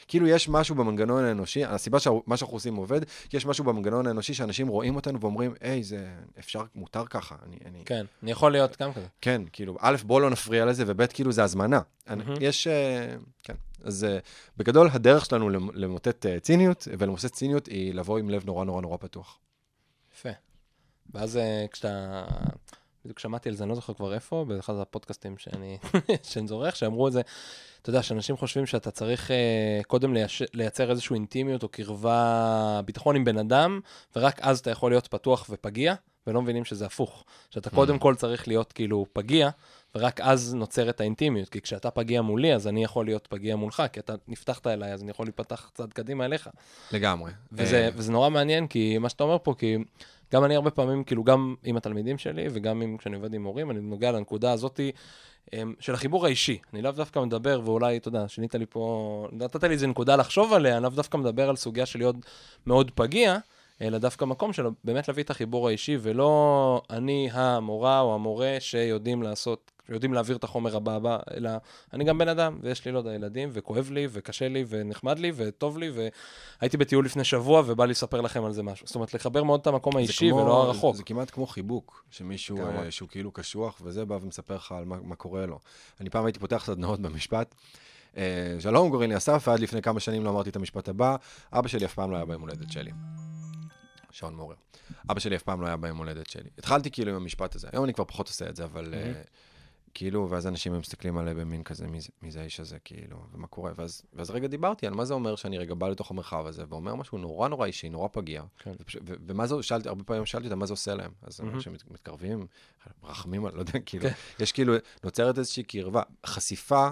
[0.08, 4.34] כאילו יש משהו במנגנון האנושי, הסיבה שמה שאנחנו עושים עובד, כי יש משהו במנגנון האנושי
[4.34, 6.06] שאנשים רואים אותנו ואומרים, היי, זה
[6.38, 7.34] אפשר, מותר ככה.
[7.46, 7.82] אני, אני...
[7.84, 9.06] כן, אני יכול להיות גם כזה.
[9.20, 11.80] כן, כאילו, א', בוא לא נפריע לזה, וב', כאילו, זה הזמנה.
[12.08, 12.36] אני, מהמם.
[12.40, 13.54] יש, אה, כן.
[13.84, 14.18] אז אה,
[14.56, 18.82] בגדול, הדרך שלנו למ- למוטט אה, ציניות, ולמוטט ציניות, היא לבוא עם לב נורא נורא
[18.82, 19.38] נורא פתוח.
[20.14, 20.28] יפה.
[21.14, 22.24] ואז אה, כשאתה...
[23.04, 25.78] בדיוק שמעתי על זה, אני לא זוכר כבר איפה, באחד הפודקאסטים שאני,
[26.30, 27.20] שאני זורח, שאמרו את זה,
[27.82, 30.42] אתה יודע, שאנשים חושבים שאתה צריך אה, קודם לייש...
[30.52, 33.80] לייצר איזושהי אינטימיות או קרבה, ביטחון עם בן אדם,
[34.16, 35.94] ורק אז אתה יכול להיות פתוח ופגיע,
[36.26, 37.24] ולא מבינים שזה הפוך.
[37.50, 39.50] שאתה קודם כל צריך להיות כאילו פגיע,
[39.94, 44.00] ורק אז נוצרת האינטימיות, כי כשאתה פגיע מולי, אז אני יכול להיות פגיע מולך, כי
[44.00, 46.50] אתה נפתחת אליי, אז אני יכול להיפתח צעד קדימה אליך.
[46.92, 47.32] לגמרי.
[47.52, 49.76] וזה, אה, וזה נורא מעניין, כי מה שאתה אומר פה, כי
[50.34, 53.70] גם אני הרבה פעמים, כאילו, גם עם התלמידים שלי, וגם עם, כשאני עובד עם מורים,
[53.70, 54.92] אני נוגע לנקודה הזאתי
[55.52, 56.58] אמ, של החיבור האישי.
[56.72, 60.52] אני לאו דווקא מדבר, ואולי, אתה יודע, שינית לי פה, נתת לי איזה נקודה לחשוב
[60.52, 62.16] עליה, אני לאו דווקא מדבר על סוגיה של להיות
[62.66, 63.38] מאוד פגיע,
[63.82, 69.22] אלא דווקא מקום של באמת להביא את החיבור האישי, ולא אני המורה או המורה שיודעים
[69.22, 71.50] לעשות, יודעים להעביר את החומר הבא הבא, אלא
[71.92, 75.32] אני גם בן אדם, ויש לי, לא יודע, ילדים, וכואב לי, וקשה לי, ונחמד לי,
[75.36, 75.90] וטוב לי,
[76.60, 78.86] והייתי בטיול לפני שבוע, ובא לי לספר לכם על זה משהו.
[78.86, 80.96] זאת אומרת, לחבר מאוד את המקום האישי כמו- ולא הרחוק.
[80.96, 82.58] זה כמעט כמו חיבוק, שמישהו.
[82.58, 85.58] אה, שהוא כאילו קשוח, וזה בא ומספר לך על מה, מה קורה לו.
[86.00, 87.54] אני פעם הייתי פותח סדנאות במשפט.
[88.16, 88.22] אה,
[88.60, 91.16] שלום, קוראים לי אסף, ועד לפני כמה שנים לא אמרתי את המשפט הבא,
[91.52, 92.90] אבא שלי אף פעם לא היה ביום הולדת שלי.
[94.14, 94.56] שעון מעורר.
[95.10, 96.50] אבא שלי אף פעם לא היה ביום הולדת שלי.
[96.58, 99.22] התחלתי כאילו עם המשפט הזה, היום אני כבר פחות עושה את זה, אבל אה,
[99.94, 103.46] כאילו, ואז אנשים מסתכלים עליי במין כזה, מי זה- מי זה האיש הזה, כאילו, ומה
[103.46, 106.64] קורה, ואז, ואז רגע דיברתי על מה זה אומר שאני רגע בא לתוך המרחב הזה,
[106.68, 108.42] ואומר משהו נורא נורא אישי, נורא פגיע.
[108.58, 108.72] כן.
[108.80, 111.12] ופשוט- ו- ומה זה, שאלתי, הרבה פעמים שאלתי אותם, מה זה עושה להם?
[111.22, 111.54] אז מהמם.
[111.54, 112.46] אנשים מת- מתקרבים,
[113.02, 114.14] מרחמים, לא יודע, כאילו, כן.
[114.38, 116.88] יש כאילו, נוצרת איזושהי קרבה, חשיפה,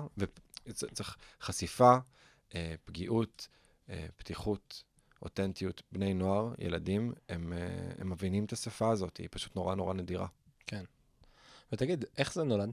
[0.66, 1.96] וצריך חשיפה,
[2.54, 3.48] אה, פגיעות,
[3.90, 4.82] אה, פתיחות,
[5.22, 7.58] אותנטיות, בני נוער, ילדים, הם, אה,
[7.98, 10.26] הם מבינים את השפה הזאת, היא פשוט נורא נורא נדירה.
[11.72, 12.72] ותגיד, איך זה נולד?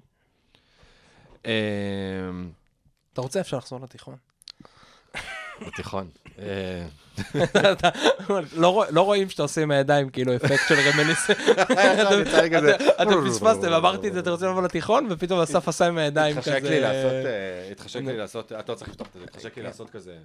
[1.46, 1.52] אה,
[3.14, 4.16] אתה רוצה, אפשר לחזור לתיכון.
[5.68, 6.10] בתיכון.
[6.40, 6.86] אה,
[8.54, 11.30] לא לא רואים שאתה עושה עם הידיים כאילו אפקט של רמניס.
[12.22, 12.76] יצא לי כזה.
[12.76, 16.54] אתם פספסתם, אמרתי את זה, אתה רוצה לבוא לתיכון, ופתאום אסף עשה עם הידיים כזה.
[16.54, 20.18] אה, התחשק לי לעשות, אתה לא צריך לפתוח את זה, התחשק לי לעשות כזה.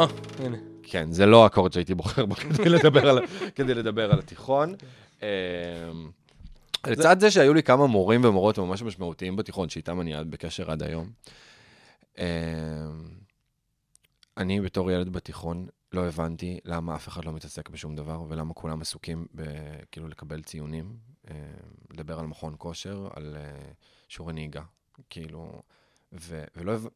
[0.00, 0.56] אה, הנה.
[0.82, 4.74] כן, זה לא אקורד שהייתי בוחר בו כדי לדבר על, כדי לדבר על התיכון.
[5.22, 5.26] אמ,
[6.86, 11.10] לצד זה שהיו לי כמה מורים ומורות ממש משמעותיים בתיכון, שאיתם אני בקשר עד היום.
[12.18, 12.24] אמ,
[14.36, 18.80] אני בתור ילד בתיכון לא הבנתי למה אף אחד לא מתעסק בשום דבר, ולמה כולם
[18.80, 19.42] עסוקים ב...
[19.92, 20.96] כאילו לקבל ציונים,
[21.30, 21.34] אמ,
[21.90, 23.72] לדבר על מכון כושר, על אה,
[24.08, 24.62] שיעורי נהיגה,
[25.10, 25.62] כאילו,
[26.12, 26.44] ו...
[26.56, 26.86] ולא הבנתי...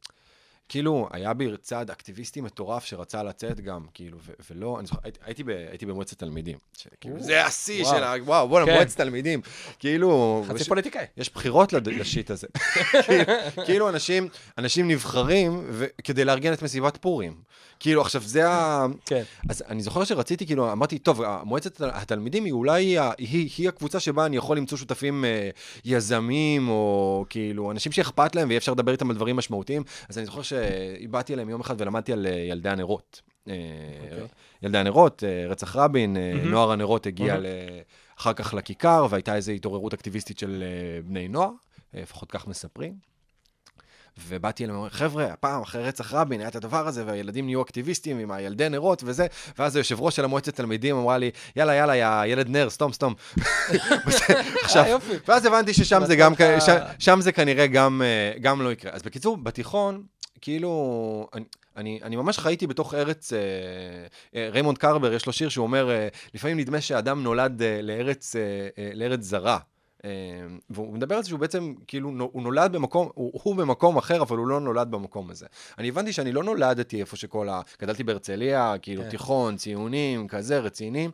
[0.69, 5.19] כאילו, היה בי צד אקטיביסטי מטורף שרצה לצאת גם, כאילו, ו- ולא, אני זוכר, הייתי,
[5.25, 6.59] הייתי, ב, הייתי במועצת תלמידים.
[6.77, 7.85] שכאילו, זה השיא.
[7.85, 8.15] של ה...
[8.25, 8.75] וואו, בוא'נה, כן.
[8.75, 9.41] מועצת תלמידים.
[9.79, 10.45] כאילו...
[10.49, 11.05] חצי וש- פוליטיקאי.
[11.17, 12.47] יש בחירות לשיט הזה.
[13.07, 13.25] כאילו-
[13.65, 17.35] כאילו אנשים, אנשים נבחרים ו- כדי לארגן את מסיבת פורים.
[17.81, 18.87] כאילו, עכשיו, זה ה...
[19.07, 19.23] כן.
[19.49, 24.01] אז אני זוכר שרציתי, כאילו, אמרתי, טוב, מועצת התלמידים היא אולי, ה- היא, היא הקבוצה
[24.01, 25.51] שבה אני יכול למצוא שותפים אה,
[25.85, 29.83] יזמים, או כאילו, אנשים שאכפת להם ויהיה אפשר לדבר איתם על דברים משמעותיים.
[30.09, 33.21] אז אני זוכר שבאתי אליהם יום אחד ולמדתי על אה, ילדי הנרות.
[33.49, 33.55] אה,
[34.03, 34.27] אוקיי.
[34.63, 36.51] ילדי הנרות, אה, רצח רבין, מהמם.
[36.51, 37.47] נוער הנרות הגיע מהמם.
[37.47, 37.81] ל-
[38.19, 40.65] אחר כך לכיכר, והייתה איזו התעוררות אקטיביסטית של
[41.05, 41.51] בני נוער,
[41.95, 43.15] לפחות כך מספרים.
[44.29, 48.31] ובאתי אליהם, חבר'ה, הפעם אחרי רצח רבין היה את הדבר הזה, והילדים נהיו אקטיביסטים עם
[48.31, 49.27] הילדי נרות וזה,
[49.59, 53.15] ואז היושב ראש של המועצת תלמידים אמרה לי, יאללה, יאללה, יא ילד נר, סתום, סתום.
[54.65, 55.01] עכשיו.
[55.29, 56.33] ואז הבנתי ששם זה גם,
[56.99, 58.93] שם זה כנראה גם, אה, גם לא יקרה.
[58.93, 60.03] אז בקיצור, בתיכון,
[60.45, 61.45] כאילו, אני,
[61.77, 63.39] אני, אני ממש חייתי בתוך ארץ, אה,
[64.35, 68.37] אה, ריימונד קרבר, יש לו שיר שהוא אומר, אה, לפעמים נדמה שאדם נולד אה, לארץ,
[68.37, 68.41] אה,
[68.79, 69.59] אה, לארץ זרה.
[70.05, 70.11] אה,
[70.71, 74.37] והוא מדבר על זה שהוא בעצם, כאילו, הוא נולד במקום, הוא, הוא במקום אחר, אבל
[74.37, 75.47] הוא לא נולד במקום הזה.
[75.79, 77.61] אני הבנתי שאני לא נולדתי איפה שכל ה...
[77.83, 79.11] גדלתי בהרצליה, כאילו, כן.
[79.11, 81.09] תיכון, ציונים, כזה, רציני.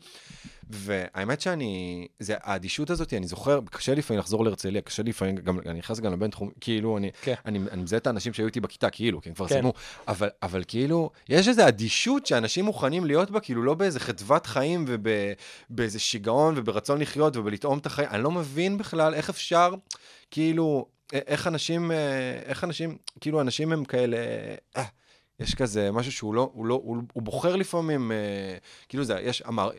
[0.73, 5.79] והאמת שאני, זה האדישות הזאת, אני זוכר, קשה לפעמים לחזור להרצליה, קשה לפעמים, גם, אני
[5.79, 7.35] נכנס גם לבין תחום, כאילו, אני, כן.
[7.47, 9.55] אני, אני מזהה את האנשים שהיו איתי בכיתה, כאילו, כי הם כבר כן.
[9.55, 9.73] סיימו,
[10.09, 14.85] אבל, אבל כאילו, יש איזו אדישות שאנשים מוכנים להיות בה, כאילו, לא באיזה חדוות חיים
[14.89, 19.75] ובאיזה שיגעון וברצון לחיות ובלטעום את החיים, אני לא מבין בכלל איך אפשר,
[20.31, 21.91] כאילו, איך אנשים,
[22.45, 24.17] איך אנשים, כאילו, אנשים הם כאלה,
[24.77, 24.85] אה,
[25.41, 28.17] יש כזה משהו שהוא לא, הוא לא, הוא, הוא בוחר לפעמים, אה,
[28.89, 29.71] כאילו זה, יש, אמר,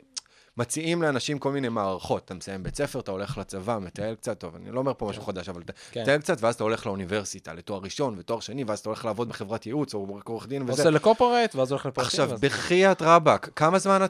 [0.57, 2.25] מציעים לאנשים כל מיני מערכות.
[2.25, 5.23] אתה מסיים בית ספר, אתה הולך לצבא, מטייל קצת, טוב, אני לא אומר פה משהו
[5.23, 5.61] חדש, אבל
[5.91, 6.01] כן.
[6.01, 9.65] מטייל קצת, ואז אתה הולך לאוניברסיטה, לתואר ראשון ותואר שני, ואז אתה הולך לעבוד בחברת
[9.65, 10.71] ייעוץ או עורך דין וזה.
[10.71, 12.07] עושה לקורפורט, ואז הולך לפרטים.
[12.07, 14.05] עכשיו, בחייאת רבאק, כמה זמן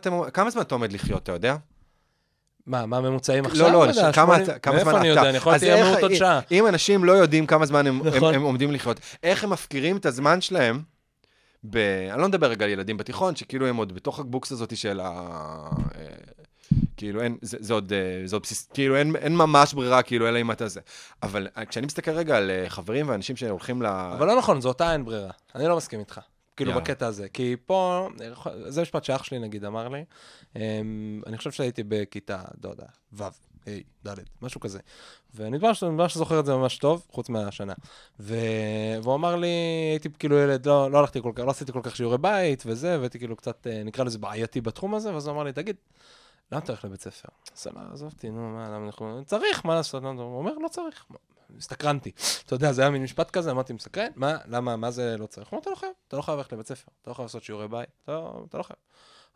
[0.61, 1.55] אתה עומד לחיות, אתה יודע?
[2.65, 3.67] מה, מה הממוצעים עכשיו?
[3.67, 4.43] לא, לא, אני- כמה 80?
[4.43, 4.85] אתה- כמה זמן אתה?
[4.85, 5.29] מאיפה אני יודע?
[5.29, 6.39] אני יכול להיות ימות עוד שעה.
[6.51, 8.33] אם אנשים לא יודעים כמה זמן הם, הם, נכון.
[8.33, 10.81] הם עומדים לחיות, איך הם מפקירים את הזמן שלהם,
[11.63, 11.77] ב...
[12.11, 15.07] אני לא מדבר רגע על ילדים בתיכון, שכאילו הם עוד בתוך הבוקס הזאת של ה...
[15.95, 16.05] אה,
[16.97, 20.27] כאילו אין, זה, זה עוד, אה, זה עוד בסיס, כאילו אין, אין ממש ברירה, כאילו,
[20.27, 20.81] אלא אם אתה זה.
[21.23, 23.85] אבל אה, כשאני מסתכל רגע על חברים ואנשים שהולכים ל...
[23.85, 25.31] אבל לא נכון, זו אותה אין ברירה.
[25.55, 26.19] אני לא מסכים איתך.
[26.55, 26.83] כאילו, יאללה.
[26.83, 27.29] בקטע הזה.
[27.29, 28.09] כי פה,
[28.67, 30.03] זה משפט שאח שלי, נגיד, אמר לי.
[30.55, 33.23] אמ, אני חושב שהייתי בכיתה, לא יודע, ו',
[33.67, 34.79] ה', ד', משהו כזה.
[35.33, 37.73] ואני ממש ממש זוכר את זה ממש טוב, חוץ מהשנה.
[38.19, 38.35] ו...
[39.03, 39.47] והוא אמר לי,
[39.91, 42.99] הייתי כאילו ילד, לא, לא הלכתי כל כך, לא עשיתי כל כך שיעורי בית וזה,
[42.99, 45.75] והייתי כאילו קצת, אה, נקרא לזה בעייתי בתחום הזה, ואז הוא אמר לי, תגיד,
[46.51, 47.29] למה אתה הולך לבית ספר?
[47.55, 49.21] סבבה, עזוב אותי, נו, מה, למה אנחנו...
[49.25, 50.03] צריך, מה לעשות?
[50.03, 51.05] הוא אומר, לא צריך.
[51.57, 52.11] הסתקרנתי.
[52.45, 54.11] אתה יודע, זה היה מין משפט כזה, אמרתי, מסקרן?
[54.15, 55.47] מה, למה, מה זה לא צריך?
[55.47, 57.43] הוא אומר, אתה לא חייב, אתה לא חייב ללכת לבית ספר, אתה לא חייב לעשות
[57.43, 58.77] שיעורי בית, לא- אתה לא חייב.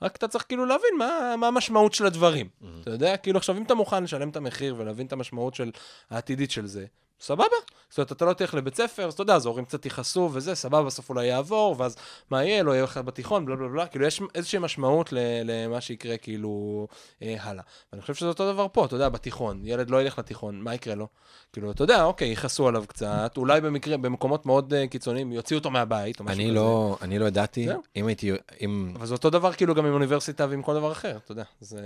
[0.02, 2.50] רק אתה צריך כאילו להבין מה, מה המשמעות של הדברים.
[2.82, 5.72] אתה יודע, כאילו עכשיו, אם אתה מוכן לשלם את המחיר ולהבין את המשמעות של
[6.10, 6.86] העתידית של זה,
[7.22, 7.44] סבבה.
[7.90, 10.56] זאת אומרת, אתה לא תלך לבית ספר, אז אתה יודע, אז ההורים קצת יכעסו וזה,
[10.56, 11.96] סבבה, בסוף אולי יעבור, ואז
[12.32, 15.10] מה יהיה, לא יהיה לך בתיכון, בלה בלה בלה, כאילו יש איזושהי משמעות
[15.44, 16.88] למה שיקרה כאילו
[17.22, 17.64] אה, הלאה.
[17.92, 20.96] ואני חושב שזה אותו דבר פה, אתה יודע, בתיכון, ילד לא ילך לתיכון, מה יקרה
[20.96, 21.08] לו?
[21.54, 25.72] כאילו, אתה יודע, אוקיי, יכעסו עליו קצת, אולי במקרה, במקומות מאוד אה, קיצוניים, יוציאו אותו
[25.72, 26.54] מהבית, או משהו אני כזה.
[26.56, 27.68] לא, אני לא ידעתי.
[27.96, 28.94] אם הייתי, אם...
[28.96, 31.44] אבל זה אותו דבר כאילו גם עם אוניברסיטה ועם כל דבר אחר, אתה יודע.
[31.60, 31.80] זה...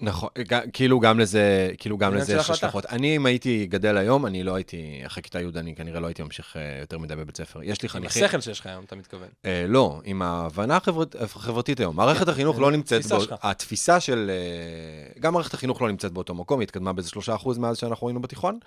[0.00, 2.50] נכון, ג- כאילו גם לזה, כאילו גם לזה יש.
[2.50, 2.86] השלכות.
[2.86, 6.22] אני, אם הייתי גדל היום, אני לא הייתי, אחרי כיתה י' אני כנראה לא הייתי
[6.22, 7.62] ממשיך אה, יותר מדי בבית ספר.
[7.62, 8.24] יש לי עם חניכים...
[8.24, 9.28] השכל שיש לך היום, אתה מתכוון.
[9.44, 11.96] אה, לא, עם ההבנה החברת- החברתית היום.
[11.96, 12.98] מערכת החינוך לא נמצאת...
[13.00, 13.34] התפיסה בו- שלך.
[13.42, 14.30] התפיסה של...
[14.30, 18.08] אה, גם מערכת החינוך לא נמצאת באותו מקום, היא התקדמה באיזה שלושה אחוז מאז שאנחנו
[18.08, 18.58] היינו בתיכון.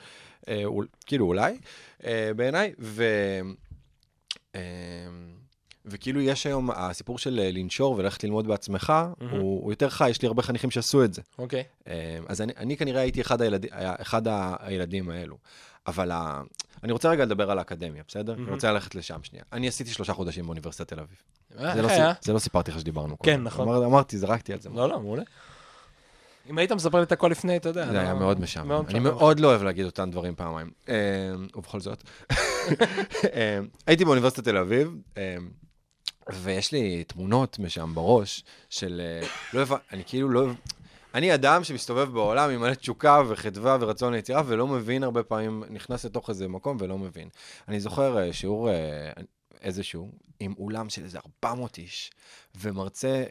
[0.47, 0.63] אה,
[1.05, 1.57] כאילו, אולי,
[2.05, 2.73] אה, בעיניי.
[2.79, 3.03] ו...
[5.85, 9.29] אה, וכאילו יש היום, הסיפור של אה, לנשור וללכת ללמוד בעצמך, הוא,
[9.63, 11.21] הוא יותר חי, יש לי הרבה חניכים שעשו את זה.
[11.39, 11.63] אוקיי.
[11.87, 15.37] אה, אז אני, אני כנראה הייתי אחד, הילד, אחד ה- הילדים האלו.
[15.87, 16.41] אבל ה...
[16.83, 18.33] אני רוצה רגע לדבר על האקדמיה, בסדר?
[18.33, 19.43] אני רוצה ללכת לשם שנייה.
[19.53, 21.17] אני עשיתי שלושה חודשים באוניברסיטת תל אביב.
[21.59, 21.89] אה, זה, לא,
[22.21, 23.43] זה לא סיפרתי לך שדיברנו כן, קודם.
[23.43, 23.67] נכון.
[23.67, 24.69] אמר, אמרתי, זרקתי על זה.
[24.69, 25.23] לא, לא, מעולה.
[26.49, 27.85] אם היית מספר לי את הכל לפני, אתה יודע.
[27.85, 28.83] זה לא- היה מאוד משעמם.
[28.89, 28.99] אני.
[28.99, 30.71] מאוד לא אוהב להגיד אותם דברים פעמיים.
[30.89, 30.95] אה,
[31.55, 32.03] ובכל זאת.
[33.33, 35.35] אה, הייתי באוניברסיטת תל אביב, אה,
[36.29, 39.01] ויש לי תמונות משם בראש של...
[39.03, 39.77] אה, לא הבנ...
[39.91, 40.47] אני כאילו לא...
[41.15, 46.05] אני אדם שמסתובב בעולם עם מלא תשוקה וחדווה ורצון ליצירה, ולא מבין הרבה פעמים, נכנס
[46.05, 47.29] לתוך איזה מקום ולא מבין.
[47.67, 49.11] אני זוכר אה, שיעור אה,
[49.61, 52.11] איזשהו, עם אולם של איזה 400 איש,
[52.55, 53.23] ומרצה, אה,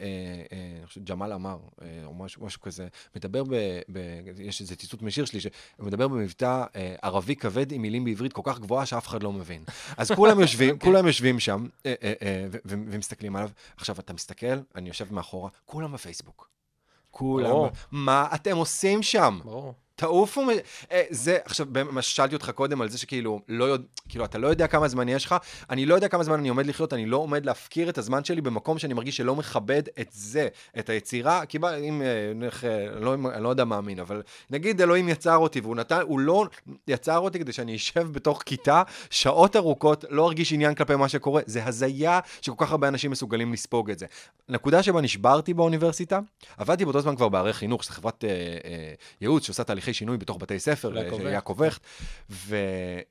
[0.51, 3.55] אה, אני חושב, ג'מאל עמר, אה, או משהו, משהו כזה, מדבר ב,
[3.91, 3.99] ב...
[4.39, 8.59] יש איזה ציטוט משיר שלי, שמדבר במבטא אה, ערבי כבד עם מילים בעברית כל כך
[8.59, 9.63] גבוהה שאף אחד לא מבין.
[9.97, 13.49] אז כולם יושבים, כולם יושבים שם, אה, אה, אה, ו- ו- ומסתכלים עליו.
[13.77, 16.49] עכשיו, אתה מסתכל, אני יושב מאחורה, כולם בפייסבוק.
[17.11, 17.69] כולם, ברור.
[17.91, 19.39] מה אתם עושים שם?
[19.43, 19.73] ברור.
[20.01, 20.41] תעופו,
[20.91, 24.47] אה, זה, עכשיו, מה ששאלתי אותך קודם על זה שכאילו, לא יודע, כאילו, אתה לא
[24.47, 25.35] יודע כמה זמן יש לך,
[25.69, 28.41] אני לא יודע כמה זמן אני עומד לחיות, אני לא עומד להפקיר את הזמן שלי
[28.41, 30.47] במקום שאני מרגיש שלא מכבד את זה,
[30.79, 34.81] את היצירה, כי בא, אם, אה, נלך, אה, לא, אני לא יודע מאמין, אבל נגיד
[34.81, 36.45] אלוהים יצר אותי, והוא נתן, הוא לא
[36.87, 41.41] יצר אותי כדי שאני אשב בתוך כיתה שעות ארוכות, לא ארגיש עניין כלפי מה שקורה,
[41.45, 44.05] זה הזיה שכל כך הרבה אנשים מסוגלים לספוג את זה.
[44.49, 46.19] נקודה שבה נשברתי באוניברסיטה,
[46.57, 50.37] עבדתי באותו זמן כבר בערי חינוך, שזו חברת אה, אה, ייעוץ שעושה תהליכי שינוי בתוך
[50.37, 51.27] בתי ספר, של אה, יעקב של.
[51.27, 51.81] יעקב הכט,
[52.29, 52.55] ו,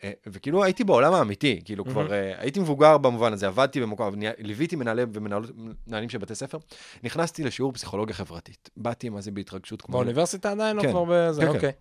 [0.04, 4.76] אה, וכאילו הייתי בעולם האמיתי, כאילו כבר אה, הייתי מבוגר במובן הזה, עבדתי במקום, ליוויתי
[4.76, 6.58] מנהלי ומנהלים של בתי ספר,
[7.02, 9.92] נכנסתי לשיעור פסיכולוגיה חברתית, באתי מה זה בהתרגשות כמו...
[9.92, 10.90] באוניברסיטה עדיין כן.
[10.90, 11.40] כבר בזה?
[11.40, 11.54] כן, כן.
[11.54, 11.72] אוקיי.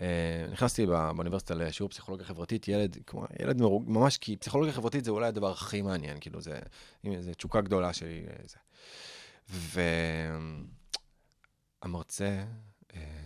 [0.00, 5.04] אה, נכנסתי בא- באוניברסיטה לשיעור פסיכולוגיה חברתית, ילד, כמו ילד מרוג, ממש, כי פסיכולוגיה חברתית
[5.04, 6.58] זה אולי הדבר הכי מעניין, כאילו זה,
[7.18, 8.56] זה תשוקה גדולה שלי, אה, זה.
[11.82, 12.44] והמרצה אה,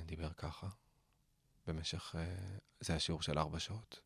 [0.07, 0.67] דיבר ככה,
[1.67, 2.25] במשך, אה,
[2.81, 4.01] זה היה שיעור של ארבע שעות,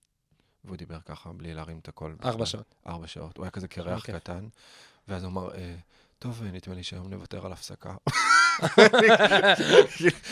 [0.64, 2.16] והוא דיבר ככה, בלי להרים את הקול.
[2.24, 2.46] ארבע.
[2.46, 2.74] שעות.
[2.86, 4.14] ארבע שעות, הוא היה כזה קרח אוקיי.
[4.20, 4.48] קטן,
[5.08, 5.76] ואז הוא אמר, אה,
[6.18, 7.94] טוב, אה, נדמה לי שהיום נוותר על הפסקה.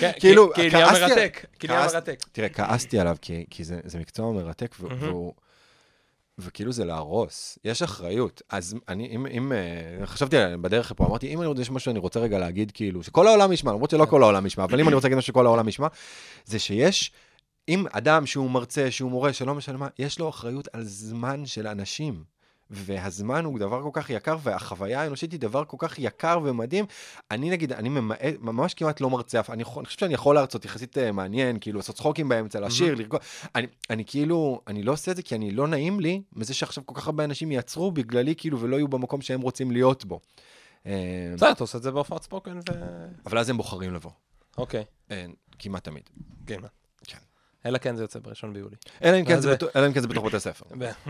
[0.01, 2.27] כן, כאילו, כעסתי- נהיה כעס- מרתק.
[2.33, 4.75] תראה, כעסתי עליו, כי, זה, זה מקצוע מרתק.
[4.79, 5.35] והוא...
[6.39, 8.43] וכאילו זה להרוס, יש אחריות.
[8.49, 11.85] אז אני, אם, אם, אה, חשבתי עליה בדרך לפה, אמרתי, אם אני רוצה, יש משהו
[11.85, 14.89] שאני רוצה רגע להגיד, כאילו, שכל העולם ישמע, למרות שלא כל העולם ישמע, אבל אם
[14.89, 15.87] אני רוצה להגיד משהו שכל העולם ישמע,
[16.45, 17.13] זה שיש,
[17.69, 21.67] אם אדם שהוא מרצה, שהוא מורה, שלא משנה מה, יש לו אחריות על זמן של
[21.67, 22.25] אנשים.
[22.75, 26.85] והזמן הוא דבר כל כך יקר, והחוויה האנושית היא דבר כל כך יקר ומדהים.
[27.31, 30.65] אני נגיד, אני ממעט, ממש כמעט לא מרצה, אף- אני, אני חושב שאני יכול להרצות
[30.65, 33.21] יחסית אה, מעניין, כאילו לעשות צחוקים באמצע, לשיר, לרקוד.
[33.55, 36.87] אני, אני כאילו, אני לא עושה את זה כי אני לא נעים לי מזה שעכשיו
[36.87, 40.21] כל כך הרבה אנשים יעצרו בגללי, כאילו, ולא יהיו במקום שהם רוצים להיות בו.
[40.87, 40.93] אה,
[41.37, 42.73] בסדר, אתה עושה את זה בהופעת ספוקן ו...
[43.27, 44.11] אבל אז הם בוחרים לבוא.
[44.59, 45.25] אוקיי, אה,
[45.59, 46.03] כמעט תמיד.
[46.47, 46.61] כן.
[47.67, 48.77] אלא כן זה יוצא בראשון ביולי.
[49.05, 50.65] אלא אם כן זה בתו- אלא אם כן זה בתוך בתי ספר.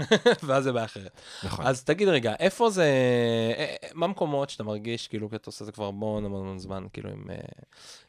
[0.47, 1.21] ואז זה בעיה אחרת.
[1.45, 1.67] נכון.
[1.67, 5.65] אז תגיד רגע, איפה זה, אה, אה, מה מקומות שאתה מרגיש, כאילו, כי אתה עושה
[5.65, 7.37] את זה כבר המון המון המון זמן, כאילו, עם, אה,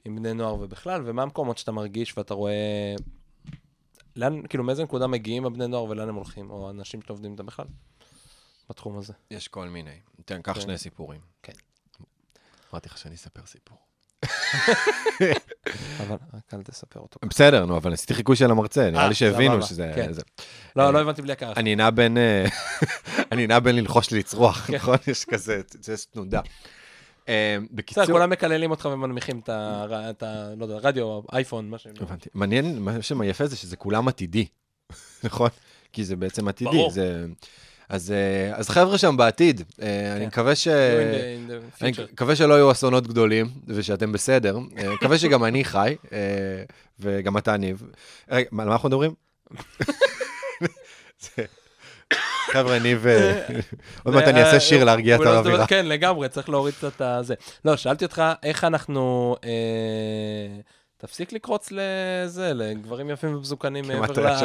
[0.06, 2.54] עם בני נוער ובכלל, ומה המקומות שאתה מרגיש ואתה רואה,
[4.16, 7.46] לאן, כאילו, מאיזה נקודה מגיעים הבני נוער ולאן הם הולכים, או אנשים שאתה עובדים איתם
[7.46, 7.66] בכלל,
[8.70, 9.14] בתחום הזה.
[9.32, 10.00] יש כל מיני.
[10.26, 10.62] תן, קח כן.
[10.62, 11.20] שני סיפורים.
[11.44, 11.54] כן.
[12.74, 13.78] אמרתי לך שאני אספר סיפור.
[16.00, 17.20] אבל רק אל תספר אותו.
[17.26, 19.92] בסדר, נו, אבל עשיתי חיקוי של המרצה, נראה אה, לי שהבינו שזה...
[19.96, 20.12] כן.
[20.76, 21.54] לא, לא הבנתי בלי הקהל.
[21.58, 22.18] אני נע בין...
[22.18, 22.46] אה,
[23.32, 24.76] אני נע בין ללחוש לצרוח, כן.
[24.76, 24.98] נכון?
[25.08, 26.42] יש כזה, זה תנודה.
[27.30, 28.06] אה, בסדר, בקיצור...
[28.06, 29.86] כולם מקללים אותך ומנמיכים את ה...
[30.10, 31.94] את ה- לא אייפון, מה שהם...
[32.02, 32.30] הבנתי.
[32.34, 34.46] מעניין, מה שיפה זה שזה כולם עתידי,
[35.24, 35.50] נכון?
[35.94, 36.72] כי זה בעצם עתידי.
[36.72, 36.92] ברור.
[37.90, 37.96] זה...
[37.96, 40.28] אז, אה, אז חבר'ה שם בעתיד, אה, אני כן.
[40.28, 40.68] מקווה ש...
[40.68, 41.94] In the- in the אני.
[42.14, 44.58] מקווה שלא יהיו אסונות גדולים, ושאתם בסדר.
[44.78, 45.96] אה, מקווה שגם אני חי,
[47.00, 47.84] וגם אתה, ניב.
[48.32, 49.14] רגע, על מה אנחנו מדברים?
[51.20, 51.44] זה-
[52.54, 53.06] חבר'ה, ניב,
[54.04, 55.68] עוד מעט אני אעשה שיר להרגיע את לא- האווירה.
[55.68, 57.34] כן, לגמרי, צריך להוריד קצת את הזה.
[57.66, 59.36] לא, שאלתי אותך, איך אנחנו...
[61.04, 64.36] אה, תפסיק לקרוץ לזה, לגברים יפים ומזוקנים מעבר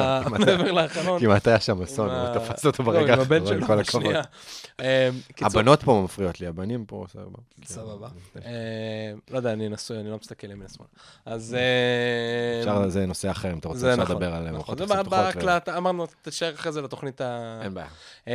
[0.72, 1.20] לחלון.
[1.20, 3.78] כמעט היה שם אסון, עם הוא תפס אותו לא, ברגע עם הבן האחרון, שלו, כל
[3.82, 4.14] הכבוד.
[4.80, 7.38] אה, קיצור, הבנות פה מפריעות לי, הבנים פה, סבבה.
[7.64, 8.08] סבבה.
[8.46, 10.88] אה, לא יודע, אני נשוי, אני לא מסתכל ימין לשמאל.
[11.26, 11.54] אז...
[11.54, 14.52] אה, אפשר, זה נושא אחר, אם אתה רוצה, אפשר נכון, לדבר על נכון.
[14.54, 15.10] מערכות זה.
[15.10, 17.60] בהקלטה, אמרנו, תשאר אחרי זה לתוכנית ה...
[17.62, 17.88] אין בעיה.
[18.26, 18.32] אמ,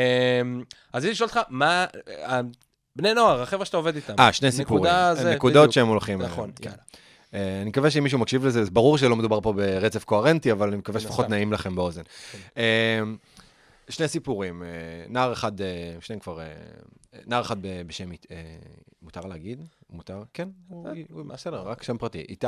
[0.93, 1.85] אז רציתי לשאול אותך, מה...
[2.09, 2.41] אה,
[2.95, 4.13] בני נוער, החבר'ה שאתה עובד איתם.
[4.19, 4.93] אה, שני סיפורים.
[5.33, 5.71] נקודות.
[5.73, 6.21] שהם הולכים.
[6.21, 6.69] אה, נכון, כן.
[6.69, 6.83] יאללה.
[7.33, 10.67] אה, אני מקווה שאם מישהו מקשיב לזה, אז ברור שלא מדובר פה ברצף קוהרנטי, אבל
[10.67, 11.33] אני מקווה שלפחות הסתם.
[11.33, 12.01] נעים לכם באוזן.
[12.57, 12.99] אה,
[13.89, 14.63] שני סיפורים.
[14.63, 14.67] אה,
[15.09, 15.51] נער אחד,
[15.99, 16.39] שניהם כבר...
[17.25, 18.09] נער אחד בשם...
[19.01, 19.61] מותר להגיד?
[19.89, 20.23] מותר?
[20.33, 20.49] כן,
[21.27, 22.19] בסדר, רק שם פרטי.
[22.29, 22.47] איתי,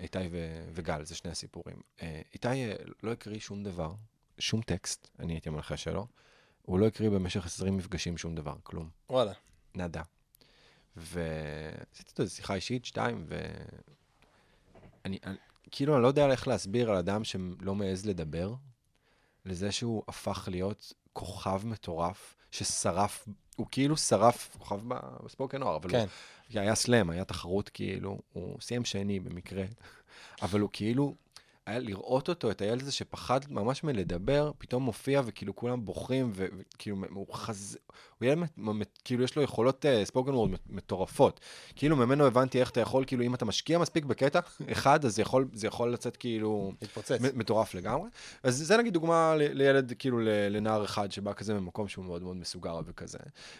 [0.00, 0.18] איתי
[0.72, 1.76] וגל, זה שני הסיפורים.
[2.32, 2.48] איתי
[3.02, 3.92] לא הקריא שום דבר,
[4.38, 6.06] שום טקסט, אני הייתי המנחה שלו.
[6.62, 8.88] הוא לא הקריא במשך 20 מפגשים שום דבר, כלום.
[9.10, 9.32] וואלה.
[9.74, 10.02] נדה.
[10.96, 13.40] ועשיתי איתו איזו שיחה אישית, שתיים, ו...
[15.04, 15.18] אני,
[15.70, 18.54] כאילו, אני לא יודע איך להסביר על אדם שלא מעז לדבר,
[19.44, 24.80] לזה שהוא הפך להיות כוכב מטורף, ששרף, הוא כאילו שרף, כוכב
[25.24, 26.06] בספוקן נוער, אבל כן.
[26.52, 29.64] הוא, היה סלאם, היה תחרות כאילו, הוא סיים שני במקרה,
[30.42, 31.14] אבל הוא כאילו,
[31.66, 36.96] היה לראות אותו, את הילד הזה שפחד ממש מלדבר, פתאום מופיע וכאילו כולם בוכים, וכאילו
[37.10, 37.78] הוא חז...
[38.18, 38.48] הוא ילד,
[39.04, 41.40] כאילו יש לו יכולות ספוקן וורד מטורפות.
[41.76, 44.40] כאילו ממנו הבנתי איך אתה יכול, כאילו אם אתה משקיע מספיק בקטע
[44.72, 47.20] אחד, אז זה יכול, זה יכול לצאת כאילו התפוצץ.
[47.20, 48.08] מ- מטורף לגמרי.
[48.42, 50.18] אז זה נגיד דוגמה ל- לילד, כאילו
[50.50, 53.18] לנער אחד שבא כזה ממקום שהוא מאוד מאוד מסוגר וכזה.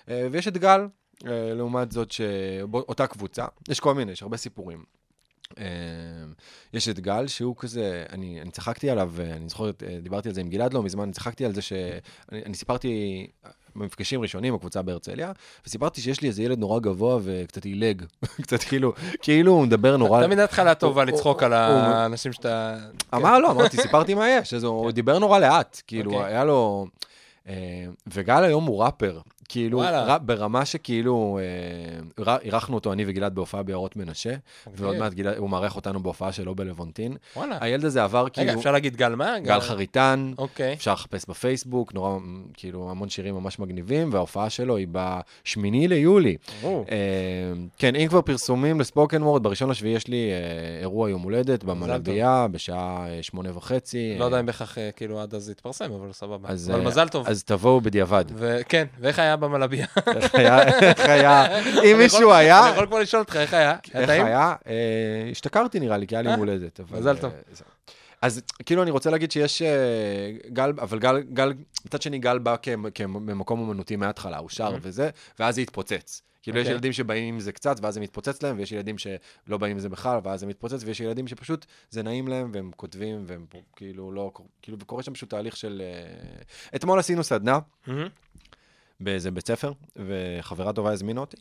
[0.09, 0.81] אה, ויש את גל,
[1.27, 4.85] אה, לעומת זאת, שאותה קבוצה, יש כל מיני, יש הרבה סיפורים.
[5.59, 5.65] אה,
[6.73, 10.41] יש את גל, שהוא כזה, אני, אני צחקתי עליו, אני זוכר, אה, דיברתי על זה
[10.41, 13.27] עם גלעד לא מזמן, אני צחקתי על זה שאני אני סיפרתי
[13.77, 15.33] במפגשים ראשונים, הקבוצה בהרצליה,
[15.67, 18.03] וסיפרתי שיש לי איזה ילד נורא גבוה וקצת עילג,
[18.43, 20.25] קצת כאילו, כאילו הוא מדבר נורא...
[20.25, 22.77] תמיד התחלה טובה לצחוק על האנשים שאתה...
[23.15, 26.27] אמר לא, אמרתי, סיפרתי מה יש, אז הוא דיבר נורא לאט, כאילו, אוקיי.
[26.27, 26.87] היה לו...
[27.49, 29.83] אה, וגל היום הוא ראפר, כאילו.
[29.83, 31.39] ר- ברמה שכאילו,
[32.27, 34.35] אה, אירחנו אותו, אני וגלעד בהופעה ביערות מנשה,
[34.77, 37.17] ועוד מעט גלעד, הוא מארח אותנו בהופעה שלו בלוונטין.
[37.37, 37.59] וואלה.
[37.61, 39.39] הילד הזה עבר רגע, כאילו, אפשר להגיד גל מה?
[39.41, 40.73] גל חריטן, אוקיי.
[40.73, 42.19] אפשר לחפש בפייסבוק, נורא,
[42.55, 46.37] כאילו, המון שירים ממש מגניבים, וההופעה שלו היא בשמיני ליולי.
[46.63, 46.97] או, אה,
[47.79, 52.47] כן, אם כבר פרסומים לספוקן וורד, בראשון לשביעי יש לי אה, אירוע יום הולדת במלבייה,
[52.51, 52.75] בשעה
[53.09, 54.17] אה, שמונה וחצי.
[54.19, 56.49] לא יודע אם בהכרח אה, כאילו עד אז יתפרסם, אבל סבבה.
[56.49, 57.27] אז, אבל אה, מזל טוב.
[57.29, 58.25] אז תבואו בדיעבד.
[58.37, 59.87] וכן, ואיך היה במלבייה?
[60.17, 60.59] איך היה,
[60.99, 63.77] היה, אם מישהו היה, אני יכול כבר לשאול אותך, איך היה?
[63.95, 64.11] היה איך?
[64.11, 64.55] היה?
[64.67, 66.81] אה, השתכרתי נראה לי, כי היה לי אה, יום הולדת.
[66.81, 67.33] אבל, מזל אה, טוב.
[67.53, 67.67] זהו.
[68.23, 69.69] אז כאילו אני רוצה להגיד שיש אה,
[70.49, 71.53] גל, אבל גל, גל,
[71.87, 72.57] מצד שני גל בא
[72.95, 74.77] כמקום אומנותי מההתחלה, הוא שר.
[74.83, 76.23] וזה, ואז זה התפוצץ.
[76.45, 76.75] כאילו יש אוקיי.
[76.75, 79.89] ילדים שבאים עם זה קצת, ואז זה מתפוצץ להם, ויש ילדים שלא באים עם זה
[79.89, 84.33] בכלל, ואז זה מתפוצץ, ויש ילדים שפשוט זה נעים להם, והם כותבים, והם כאילו לא,
[84.63, 85.83] כאילו, וקורה שם פשוט תהליך של...
[85.85, 86.43] אה,
[86.77, 88.09] אתמול עשינו סדנה, מהמם.
[89.01, 91.37] באיזה בית ספר, וחברה טובה הזמינה אותי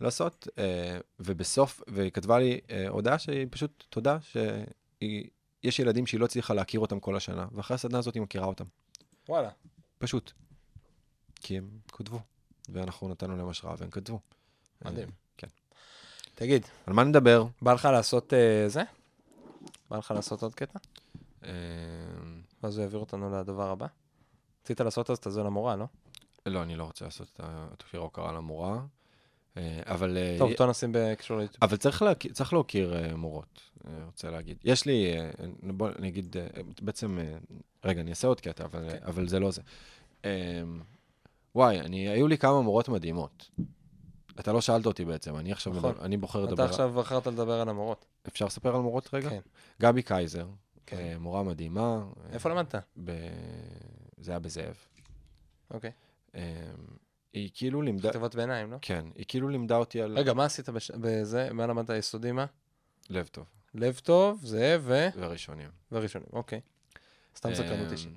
[0.00, 6.24] לעשות, אה, ובסוף, והיא כתבה לי אה, הודעה שהיא פשוט, תודה, שיש ילדים שהיא לא
[6.24, 8.64] הצליחה להכיר אותם כל השנה, ואחרי הסדנה הזאת היא מכירה אותם.
[9.28, 9.50] וואלה.
[9.98, 10.32] פשוט.
[11.34, 12.20] כי הם כתבו,
[12.68, 14.20] ואנחנו נתנו להם השראה והם כתבו.
[14.84, 15.08] מדהים.
[15.08, 15.46] אה, כן.
[16.34, 17.44] תגיד, על מה נדבר?
[17.62, 18.82] בא לך לעשות אה, זה?
[19.90, 20.78] בא לך לעשות עוד קטע?
[22.62, 23.86] ואז הוא יעביר אותנו לדבר הבא?
[24.64, 25.86] רצית לעשות אז את זה למורה, לא?
[26.46, 28.80] לא, אני לא רוצה לעשות את ה- את השיר ההוקרה למורה,
[29.56, 30.16] אה, אבל...
[30.16, 31.64] אה, טוב, אותו נשים בקישור ליוטיוב.
[31.64, 34.58] אבל צריך, להכיר, צריך להוקיר uh, מורות, אני רוצה להגיד.
[34.64, 35.14] יש לי,
[35.62, 36.36] בוא נגיד,
[36.82, 37.18] בעצם,
[37.84, 38.96] רגע, אני אעשה עוד קטע, אבל, כן.
[38.96, 39.08] okay.
[39.08, 39.62] אבל זה לא זה.
[41.54, 43.50] וואי, אני, היו לי כמה מורות מדהימות.
[44.40, 45.90] אתה לא שאלת אותי בעצם, אני עכשיו, נכון.
[45.90, 46.54] מדבר, אני בוחר לדבר.
[46.54, 48.06] אתה עכשיו בחרת לדבר על המורות.
[48.28, 49.30] אפשר לספר על מורות רגע?
[49.30, 49.40] כן.
[49.80, 50.46] גבי קייזר,
[50.86, 50.96] כן.
[50.96, 52.04] אה, מורה מדהימה.
[52.24, 52.74] אה, איפה למדת?
[53.04, 53.12] ב...
[54.18, 54.76] זה היה בזאב.
[55.70, 55.90] אוקיי.
[56.34, 56.70] אה,
[57.32, 58.76] היא כאילו לימדה, חטיבות ביניים, לא?
[58.82, 61.52] כן, היא כאילו לימדה אותי על רגע, מה עשית בש- בזה?
[61.52, 62.46] מה למדת יסודי, מה?
[63.10, 65.08] לב טוב לב טוב, זאב ו...
[65.16, 65.68] וראשונים.
[65.92, 66.60] וראשונים, אוקיי.
[67.36, 68.12] סתם סקרנות אישית.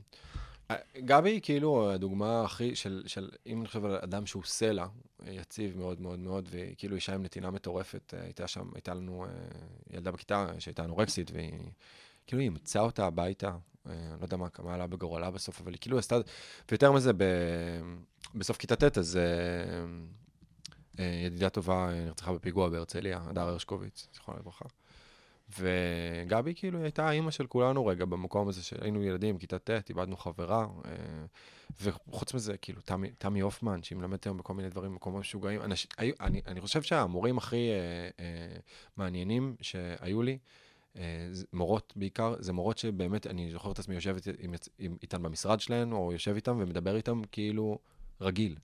[0.72, 4.86] אה, גבי היא כאילו הדוגמה הכי של, של, אם אני חושב על אדם שהוא סלע,
[5.28, 8.94] אה, יציב מאוד מאוד מאוד, והיא כאילו אישה עם נתינה מטורפת, אה, הייתה שם, הייתה
[8.94, 9.30] לנו אה,
[9.90, 11.60] ילדה בכיתה שהייתה אנורקסית, והיא
[12.28, 15.72] כאילו היא אימצה אותה הביתה, אה, אני לא יודע מה, מה עלה בגורלה בסוף, אבל
[15.72, 16.16] היא כאילו עשתה,
[16.72, 17.24] ויותר מזה, ב,
[18.36, 19.24] בסוף כיתה ט', אז אה,
[21.00, 24.66] אה, ידידה טובה נרצחה בפיגוע בהרצליה, הדר הרשקוביץ, זיכרונה לברכה.
[25.60, 30.68] וגבי כאילו הייתה האימא של כולנו רגע במקום הזה שהיינו ילדים, כיתה ט', איבדנו חברה.
[31.82, 32.82] וחוץ מזה, כאילו,
[33.18, 35.62] תמי, הופמן, שהיא מלמדת היום בכל מיני דברים, במקומות משוגעים.
[35.62, 38.58] אנש, אני, אני חושב שהמורים הכי אה, אה,
[38.98, 40.38] מעניינים שהיו לי, אה,
[41.54, 43.96] מורות בעיקר, זה מורות שבאמת, אני זוכר את עצמי
[44.40, 47.80] עם, עם, איתן במשרד שלהן, או יושב איתן ומדבר איתן כאילו
[48.22, 48.56] רגיל.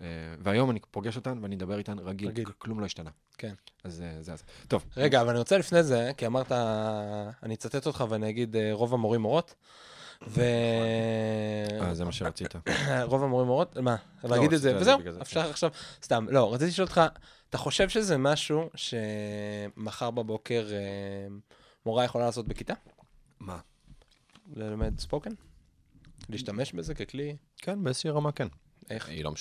[0.00, 0.06] אה,
[0.40, 3.10] והיום אני פוגש אותן ואני אדבר איתן רגיל, כלום לא השתנה.
[3.38, 3.54] כן.
[3.84, 4.42] אז אה, זה אז.
[4.68, 4.84] טוב.
[4.96, 6.52] רגע, אבל אני רוצה לפני זה, כי אמרת,
[7.42, 9.54] אני אצטט אותך ואני אגיד אה, רוב המורים מורות.
[10.26, 10.40] ו...
[11.80, 12.54] אה, זה מה שרצית.
[13.10, 13.96] רוב המורים מורות, מה?
[14.24, 15.50] להגיד את זה, וזהו, אפשר כן.
[15.50, 15.70] עכשיו,
[16.02, 17.00] סתם, לא, רציתי לשאול אותך,
[17.50, 21.36] אתה חושב שזה משהו שמחר בבוקר אה,
[21.86, 22.74] מורה יכולה לעשות בכיתה?
[23.40, 23.58] מה?
[24.56, 25.30] ללמד ספוקן?
[26.28, 27.36] להשתמש בזה ככלי?
[27.56, 28.48] כן, באיזושהי רמה כן.
[28.90, 29.08] איך?
[29.08, 29.32] היא לא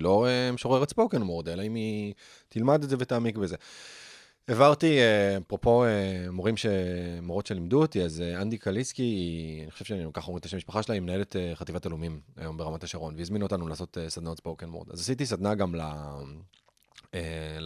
[0.00, 2.14] לא אה, משוררת ספוקן וורד, אלא אם היא
[2.48, 3.56] תלמד את זה ותעמיק בזה.
[4.48, 6.54] העברתי, אה, אפרופו אה, מורים.
[7.22, 10.82] מורות שלימדו אותי, אז אה, אנדי קליסקי, אני חושב שאני ככה אומרים את השם המשפחה
[10.82, 14.90] שלה, היא מנהלת חטיבת עלומים היום ברמת השרון, והזמינו אותנו לעשות סדנאות ספוקן וורד.
[14.90, 15.80] אז עשיתי סדנה גם ל...
[17.16, 17.58] אה,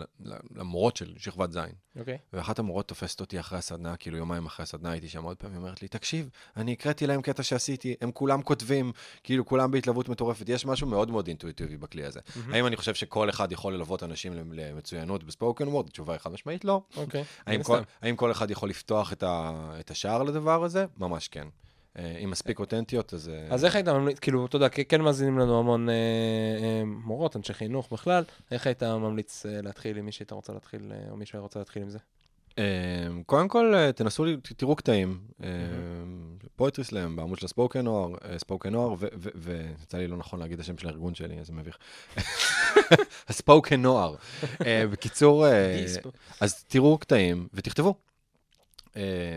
[0.54, 1.58] למורות של שכבת ז'.
[1.98, 2.18] אוקיי.
[2.32, 5.58] ואחת המורות תופסת אותי אחרי הסדנה, כאילו יומיים אחרי הסדנה הייתי שם עוד פעם, היא
[5.58, 8.92] אומרת לי, תקשיב, אני הקראתי להם קטע שעשיתי, הם כולם כותבים,
[9.24, 12.20] כאילו כולם בהתלהבות מטורפת, יש משהו מאוד מאוד אינטואיטיבי בכלי הזה.
[12.52, 15.86] האם אני חושב שכל אחד יכול ללוות אנשים למ- למצוינות בספוקן וורד?
[15.88, 16.82] התשובה היא חד משמעית לא.
[16.96, 17.24] אוקיי.
[17.46, 17.84] האם כל, הסתם.
[18.02, 20.86] האם כל אחד יכול לפתוח את, ה, את השער לדבר הזה?
[20.98, 21.46] ממש כן.
[21.98, 23.28] אה, אם מספיק אותנטיות, אז...
[23.28, 25.94] אה, אז איך היית ממליץ, כאילו, אתה יודע, כן מאזינים לנו המון אה,
[26.84, 31.36] מורות, אנשי חינוך בכלל, איך היית ממליץ להתחיל עם מי שהיית רוצה להתחיל, או מישהו
[31.36, 31.98] היה רוצה להתחיל עם זה?
[33.26, 34.24] קודם כל, תנסו,
[34.56, 35.20] תראו קטעים.
[36.56, 38.94] פואטרי סלאם בעמוד של הספוקן נוער, ספוקן נוער,
[39.34, 41.78] ויצא לי לא נכון להגיד את השם של הארגון שלי, איזה מביך.
[43.28, 44.14] הספוקן נוער.
[44.92, 45.46] בקיצור,
[46.40, 47.94] אז תראו קטעים ותכתבו.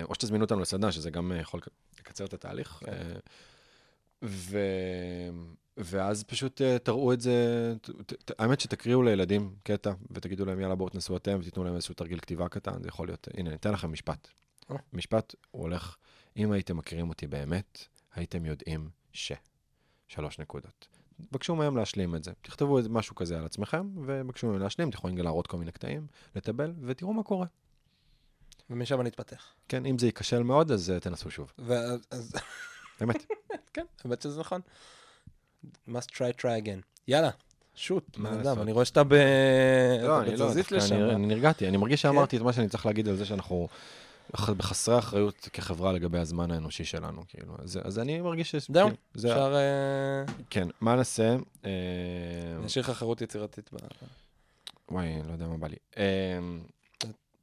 [0.04, 1.60] או שתזמינו אותנו לסדנה, שזה גם יכול
[2.04, 2.70] לקצר את התהליך.
[2.70, 2.92] כן.
[2.92, 3.20] אה,
[4.24, 4.60] ו...
[5.78, 7.74] ואז פשוט אה, תראו את זה,
[8.40, 12.50] האמת שתקריאו לילדים קטע, ותגידו להם, יאללה, בואו תנסו אתם, ותיתנו להם איזשהו תרגיל כתיבה
[12.50, 14.28] קטן, זה יכול להיות, הנה, אני אתן לכם משפט.
[14.94, 15.96] משפט, הוא הולך,
[16.38, 19.32] אם הייתם מכירים אותי באמת, הייתם יודעים ש...
[20.08, 20.88] שלוש נקודות.
[21.32, 22.32] בקשו מהם להשלים את זה.
[22.42, 26.74] תכתבו משהו כזה על עצמכם, ובקשו מהם להשלים, אתם יכולים להראות כל מיני קטעים, לטבל,
[26.82, 27.48] ותראו מה קורה.
[28.74, 29.54] ומשם אני אתפתח.
[29.70, 31.52] כן, אם זה ייכשל מאוד, אז uh, תנסו שוב.
[31.60, 32.34] ואז,
[33.00, 33.26] באמת.
[33.74, 34.62] כן, האמת שזה נכון.
[35.90, 36.82] must try try again.
[37.08, 37.30] יאללה,
[37.76, 38.62] שוט, מה בן אדם?
[38.62, 39.14] אני רואה שאתה ב...
[40.04, 40.52] לא, אני לא,
[41.16, 42.10] אני, נרגעתי, אני מרגיש כן?
[42.10, 43.68] שאמרתי את מה שאני צריך להגיד על זה שאנחנו
[44.32, 47.56] בחסרי אחריות כחברה לגבי הזמן האנושי שלנו, כאילו.
[47.60, 48.56] אז, אז אני מרגיש ש...
[48.56, 49.56] זהו, כאילו, זה, אפשר...
[49.56, 51.36] אה, כן, מה נעשה?
[51.66, 51.72] אה,
[52.58, 53.70] אני אשאיר לך חירות יצירתית.
[53.74, 53.78] ב-
[54.92, 55.76] וואי, לא יודע מה בא לי.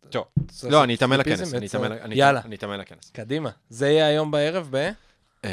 [0.05, 3.11] אה, צריך לא, אני אתאמן לכנס, אני אתאמן- אני יאללה, אני אתאמן לכנס.
[3.11, 3.51] קדימה.
[3.71, 4.91] זה יהיה היום בערב ב...
[5.45, 5.51] אה,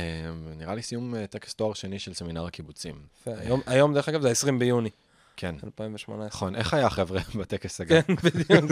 [0.58, 2.96] נראה לי סיום אה, טקס תואר שני של סמינר הקיבוצים.
[3.22, 3.32] יפה,
[3.66, 4.90] היום- דרך אגב, זה ה-20 ביוני
[5.38, 6.28] כן, 2018.
[6.28, 6.56] נכון.
[6.56, 8.02] איך היה החבר'ה בטקס אגב?
[8.02, 8.72] כן, בדיוק.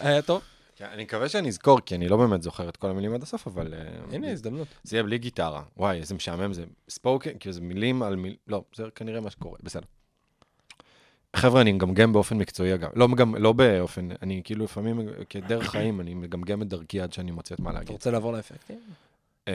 [0.00, 0.42] היה טוב?
[0.76, 3.46] כן, אני מקווה שאני אזכור, כי אני לא באמת זוכר את כל המילים עד הסוף,
[3.46, 3.74] אבל...
[3.74, 3.80] אה,
[4.14, 4.68] הנה, הזדמנות.
[4.84, 5.62] זה יהיה בלי גיטרה.
[5.76, 6.64] וואי, איזה משעמם זה.
[6.88, 9.84] spoken, כאילו זה מילים על מילים, לא, זה כנראה מה שקורה, בסדר.
[11.34, 12.90] חבר'ה, אני מגמגם באופן מקצועי, אגב.
[12.94, 13.36] לא, מגמ...
[13.36, 17.60] לא באופן, אני כאילו לפעמים, כדרך חיים, אני מגמגם את דרכי עד שאני מוצא את
[17.60, 17.92] מה להגיד.
[17.92, 18.80] רוצה לעבור לאפקטים?
[19.48, 19.52] אמ?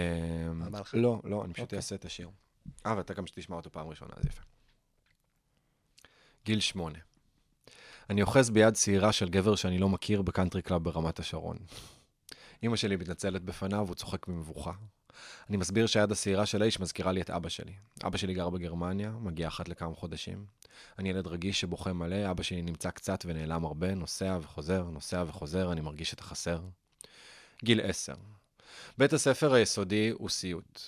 [0.93, 1.77] לא, לא, אני פשוט אוקיי.
[1.77, 2.29] אעשה את השיר.
[2.85, 4.41] אה, ואתה גם תשמע אותו פעם ראשונה, אז יפה.
[6.45, 6.99] גיל שמונה.
[8.09, 11.57] אני אוחז ביד צעירה של גבר שאני לא מכיר בקאנטרי קלאב ברמת השרון.
[12.63, 14.71] אמא שלי מתנצלת בפניו, הוא צוחק במבוכה.
[15.49, 17.73] אני מסביר שהיד השעירה של האיש מזכירה לי את אבא שלי.
[18.03, 20.45] אבא שלי גר בגרמניה, מגיע אחת לכמה חודשים.
[20.99, 25.71] אני ילד רגיש שבוכה מלא, אבא שלי נמצא קצת ונעלם הרבה, נוסע וחוזר, נוסע וחוזר,
[25.71, 26.59] אני מרגיש את החסר.
[27.63, 28.15] גיל עשר.
[28.97, 30.81] בית הספר היסודי הוא סיוט.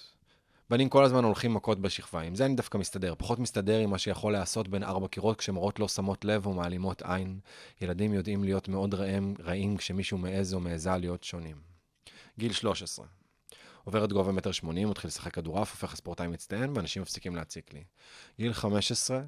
[0.70, 3.14] בנים כל הזמן הולכים מכות בשכבה, עם זה אני דווקא מסתדר.
[3.18, 7.02] פחות מסתדר עם מה שיכול להיעשות בין ארבע קירות כשמורות לא שמות לב או מעלימות
[7.02, 7.40] עין.
[7.82, 11.56] ילדים יודעים להיות מאוד רעים, רעים כשמישהו מעז או מעזה להיות שונים.
[12.40, 13.06] גיל 13.
[13.84, 17.84] עובר את גובה מטר שמונים, מתחיל לשחק כדורעף, הופך לספורטאי מצטיין, ואנשים מפסיקים להציק לי.
[18.40, 19.22] גיל 15,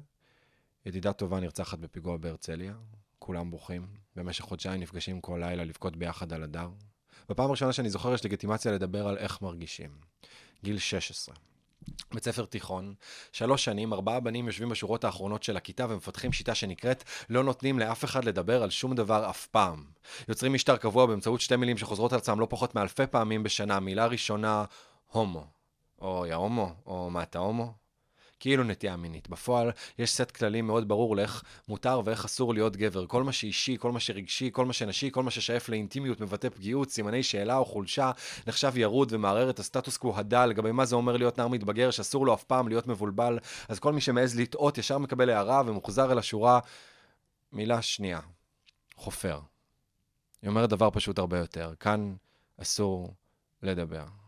[0.86, 2.74] ידידה טובה נרצחת בפיגוע בהרצליה,
[3.18, 3.86] כולם בוכים.
[4.16, 6.68] במשך חודשיים נפגשים כל לילה לבכות ביחד על הדר.
[7.28, 9.90] בפעם הראשונה שאני זוכר יש לגיטימציה לדבר על איך מרגישים.
[10.64, 11.34] גיל 16.
[12.14, 12.94] בית ספר תיכון,
[13.32, 18.04] שלוש שנים, ארבעה בנים יושבים בשורות האחרונות של הכיתה ומפתחים שיטה שנקראת לא נותנים לאף
[18.04, 19.84] אחד לדבר על שום דבר אף פעם.
[20.28, 23.80] יוצרים משטר קבוע באמצעות שתי מילים שחוזרות על עצמם לא פחות מאלפי פעמים בשנה.
[23.80, 24.64] מילה ראשונה,
[25.10, 25.46] הומו.
[26.00, 27.83] או יא הומו, או מה אתה הומו?
[28.44, 29.28] כאילו נטייה מינית.
[29.28, 33.06] בפועל, יש סט כללים מאוד ברור לאיך מותר ואיך אסור להיות גבר.
[33.06, 36.90] כל מה שאישי, כל מה שרגשי, כל מה שנשי, כל מה ששאף לאינטימיות מבטא פגיעות,
[36.90, 38.10] סימני שאלה או חולשה,
[38.46, 42.26] נחשב ירוד ומערער את הסטטוס קוו הדל לגבי מה זה אומר להיות נער מתבגר, שאסור
[42.26, 43.38] לו אף פעם להיות מבולבל.
[43.68, 46.58] אז כל מי שמעז לטעות ישר מקבל הערה ומוחזר אל השורה.
[47.52, 48.20] מילה שנייה,
[48.96, 49.40] חופר.
[50.42, 51.72] היא אומרת דבר פשוט הרבה יותר.
[51.80, 52.14] כאן
[52.60, 53.14] אסור
[53.62, 54.23] לדבר.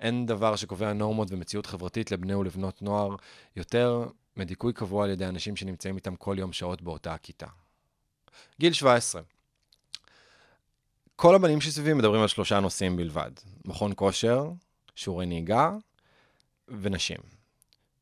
[0.00, 3.16] אין דבר שקובע נורמות ומציאות חברתית לבני ולבנות נוער
[3.56, 4.04] יותר
[4.36, 7.46] מדיכוי קבוע על ידי אנשים שנמצאים איתם כל יום שעות באותה הכיתה.
[8.60, 9.22] גיל 17.
[11.16, 13.30] כל הבנים שסביבי מדברים על שלושה נושאים בלבד.
[13.64, 14.50] מכון כושר,
[14.94, 15.70] שיעורי נהיגה
[16.68, 17.18] ונשים.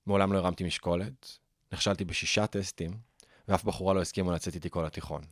[0.07, 1.39] מעולם לא הרמתי משקולת,
[1.73, 2.91] נכשלתי בשישה טסטים,
[3.49, 5.23] ואף בחורה לא הסכימה לצאת איתי כל התיכון.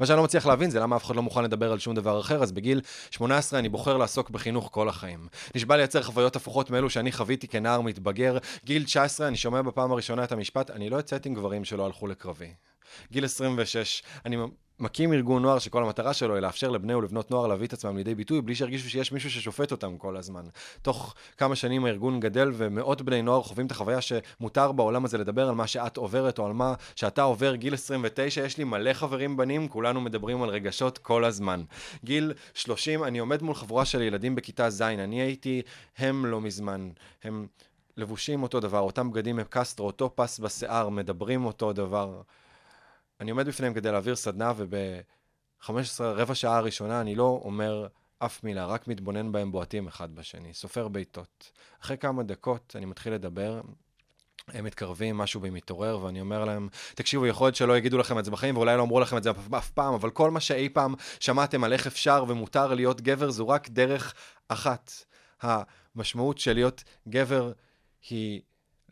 [0.00, 2.20] מה שאני לא מצליח להבין זה למה אף אחד לא מוכן לדבר על שום דבר
[2.20, 2.80] אחר, אז בגיל
[3.10, 5.28] 18 אני בוחר לעסוק בחינוך כל החיים.
[5.54, 8.38] נשבע לייצר חוויות הפוכות מאלו שאני חוויתי כנער מתבגר.
[8.64, 12.06] גיל 19 אני שומע בפעם הראשונה את המשפט, אני לא יוצאת עם גברים שלא הלכו
[12.06, 12.52] לקרבי.
[13.12, 14.36] גיל 26, אני
[14.82, 18.14] מקים ארגון נוער שכל המטרה שלו היא לאפשר לבני ולבנות נוער להביא את עצמם לידי
[18.14, 20.44] ביטוי בלי שירגישו שיש מישהו ששופט אותם כל הזמן.
[20.82, 25.48] תוך כמה שנים הארגון גדל ומאות בני נוער חווים את החוויה שמותר בעולם הזה לדבר
[25.48, 27.54] על מה שאת עוברת או על מה שאתה עובר.
[27.54, 31.62] גיל 29, יש לי מלא חברים בנים, כולנו מדברים על רגשות כל הזמן.
[32.04, 35.62] גיל 30, אני עומד מול חבורה של ילדים בכיתה ז', אני הייתי
[35.98, 36.90] הם לא מזמן.
[37.24, 37.46] הם
[37.96, 42.22] לבושים אותו דבר, אותם בגדים מקסטרו, אותו פס בשיער, מדברים אותו דבר.
[43.22, 45.70] אני עומד בפניהם כדי להעביר סדנה, וב-15,
[46.00, 47.86] רבע שעה הראשונה אני לא אומר
[48.18, 51.52] אף מילה, רק מתבונן בהם בועטים אחד בשני, סופר בעיטות.
[51.82, 53.60] אחרי כמה דקות אני מתחיל לדבר,
[54.48, 58.24] הם מתקרבים, משהו בי מתעורר, ואני אומר להם, תקשיבו, יכול להיות שלא יגידו לכם את
[58.24, 60.94] זה בחיים, ואולי לא אמרו לכם את זה אף פעם, אבל כל מה שאי פעם
[61.20, 64.14] שמעתם על איך אפשר ומותר להיות גבר, זו רק דרך
[64.48, 64.92] אחת.
[65.40, 67.52] המשמעות של להיות גבר
[68.10, 68.40] היא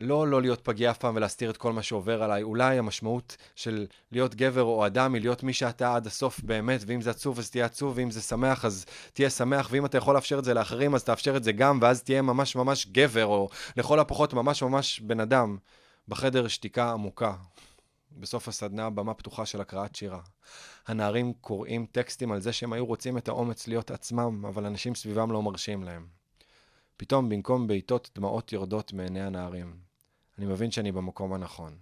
[0.01, 2.43] לא לא להיות פגיע אף פעם ולהסתיר את כל מה שעובר עליי.
[2.43, 7.01] אולי המשמעות של להיות גבר או אדם היא להיות מי שאתה עד הסוף באמת, ואם
[7.01, 10.39] זה עצוב אז תהיה עצוב, ואם זה שמח אז תהיה שמח, ואם אתה יכול לאפשר
[10.39, 13.99] את זה לאחרים אז תאפשר את זה גם, ואז תהיה ממש ממש גבר, או לכל
[13.99, 15.57] הפחות ממש ממש בן אדם.
[16.07, 17.33] בחדר שתיקה עמוקה.
[18.17, 20.19] בסוף הסדנה, במה פתוחה של הקראת שירה.
[20.87, 25.31] הנערים קוראים טקסטים על זה שהם היו רוצים את האומץ להיות עצמם, אבל אנשים סביבם
[25.31, 26.07] לא מרשים להם.
[26.97, 29.90] פתאום, במקום בעיטות, דמעות יורדות מעיני הנערים.
[30.41, 31.75] אני מבין שאני במקום הנכון.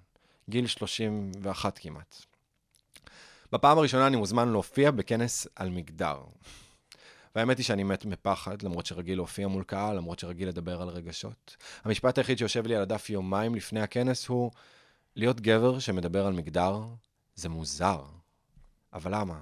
[0.49, 2.15] גיל 31 כמעט.
[3.51, 6.23] בפעם הראשונה אני מוזמן להופיע בכנס על מגדר.
[7.35, 11.57] והאמת היא שאני מת מפחד, למרות שרגיל להופיע מול קהל, למרות שרגיל לדבר על רגשות.
[11.83, 14.51] המשפט היחיד שיושב לי על הדף יומיים לפני הכנס הוא,
[15.15, 16.81] להיות גבר שמדבר על מגדר
[17.35, 18.03] זה מוזר.
[18.93, 19.39] אבל למה?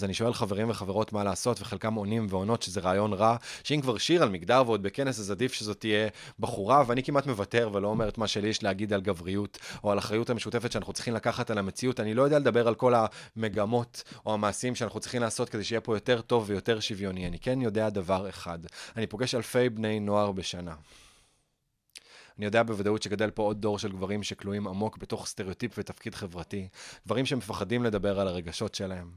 [0.00, 3.98] אז אני שואל חברים וחברות מה לעשות, וחלקם עונים ועונות שזה רעיון רע, שאם כבר
[3.98, 8.08] שיר על מגדר ועוד בכנס, אז עדיף שזאת תהיה בחורה, ואני כמעט מוותר ולא אומר
[8.08, 11.58] את מה שלי יש להגיד על גבריות, או על אחריות המשותפת שאנחנו צריכים לקחת על
[11.58, 12.00] המציאות.
[12.00, 15.96] אני לא יודע לדבר על כל המגמות או המעשים שאנחנו צריכים לעשות כדי שיהיה פה
[15.96, 17.26] יותר טוב ויותר שוויוני.
[17.26, 18.58] אני כן יודע דבר אחד,
[18.96, 20.74] אני פוגש אלפי בני נוער בשנה.
[22.38, 26.68] אני יודע בוודאות שגדל פה עוד דור של גברים שכלואים עמוק בתוך סטריאוטיפ ותפקיד חברתי.
[27.06, 29.10] גברים שמפחדים לדבר על הרגשות שלהם.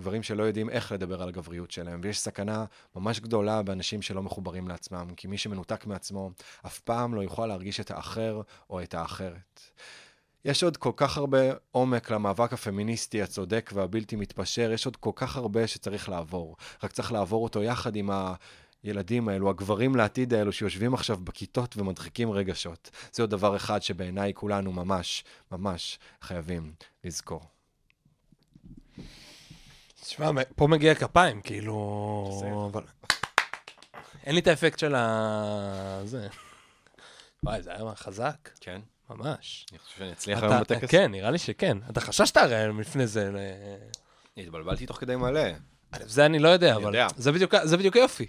[0.00, 2.64] גברים שלא יודעים איך לדבר על הגבריות שלהם, ויש סכנה
[2.96, 6.30] ממש גדולה באנשים שלא מחוברים לעצמם, כי מי שמנותק מעצמו
[6.66, 8.40] אף פעם לא יוכל להרגיש את האחר
[8.70, 9.60] או את האחרת.
[10.44, 11.38] יש עוד כל כך הרבה
[11.70, 16.56] עומק למאבק הפמיניסטי הצודק והבלתי מתפשר, יש עוד כל כך הרבה שצריך לעבור.
[16.82, 18.10] רק צריך לעבור אותו יחד עם
[18.82, 22.90] הילדים האלו, הגברים לעתיד האלו שיושבים עכשיו בכיתות ומדחיקים רגשות.
[23.12, 26.72] זה עוד דבר אחד שבעיניי כולנו ממש, ממש חייבים
[27.04, 27.57] לזכור.
[30.08, 32.68] תשמע, פה מגיע כפיים, כאילו...
[32.72, 32.82] אבל...
[34.24, 36.00] אין לי את האפקט של ה...
[36.04, 36.28] זה.
[37.44, 38.80] וואי, זה היה חזק, כן?
[39.10, 39.66] ממש.
[39.72, 40.90] אני חושב שאני אצליח היום בטקס.
[40.90, 41.78] כן, נראה לי שכן.
[41.90, 43.30] אתה חששת הרי לפני זה.
[44.36, 45.40] התבלבלתי תוך כדי מלא.
[46.00, 46.96] זה אני לא יודע, אבל.
[47.16, 48.26] זה בדיוק- היופי.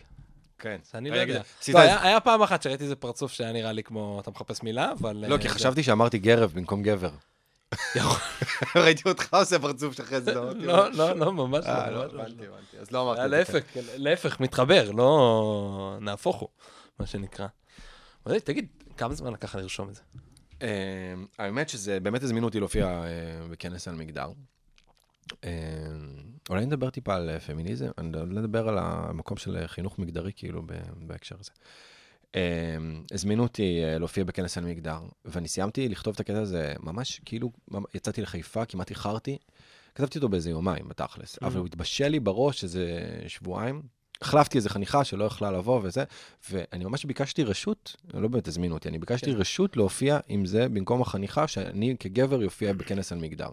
[0.59, 0.77] כן.
[0.91, 1.41] זה אני לא יודע.
[1.73, 5.25] לא, היה פעם אחת שראיתי איזה פרצוף שהיה נראה לי כמו, אתה מחפש מילה, אבל...
[5.27, 7.11] לא, אה, כי חשבתי שאמרתי גרב במקום גבר.
[8.75, 10.39] ראיתי אותך עושה פרצוף שאחרי זה.
[10.39, 11.71] אמרתי, לא, לא, לא, ממש לא.
[11.71, 12.21] אה, לא, לא.
[12.23, 12.77] הבנתי, הבנתי.
[12.79, 13.27] אז לא אמרתי זה.
[13.27, 13.63] להפך,
[13.95, 15.97] להפך, מתחבר, לא...
[16.01, 16.49] נהפוך הוא,
[16.99, 17.47] מה שנקרא.
[18.43, 18.67] תגיד,
[18.97, 20.01] כמה זמן לקח לרשום את זה?
[20.61, 23.07] אה, האמת שזה, באמת הזמינו אותי להופיע אה,
[23.49, 24.31] בכנס על מגדר.
[25.43, 25.49] אה,
[26.49, 30.61] אולי נדבר טיפה על אה, פמיניזם, אני נדבר על המקום של אה, חינוך מגדרי, כאילו,
[30.95, 31.51] בהקשר הזה.
[32.35, 32.41] אה,
[33.11, 37.51] הזמינו אותי אה, להופיע בכנס על מגדר, ואני סיימתי לכתוב את הקטע הזה ממש, כאילו,
[37.93, 39.37] יצאתי לחיפה, כמעט איחרתי.
[39.95, 41.45] כתבתי אותו באיזה יומיים, בתכלס, Mhm.
[41.45, 43.81] אבל הוא התבשל לי בראש איזה שבועיים.
[44.21, 46.03] החלפתי איזה חניכה שלא יכלה לבוא וזה,
[46.51, 49.37] ואני ממש ביקשתי רשות, לא באמת הזמינו אותי, אני ביקשתי כן.
[49.37, 53.49] רשות להופיע עם זה במקום החניכה, שאני כגבר יופיע בכנס על מגדר.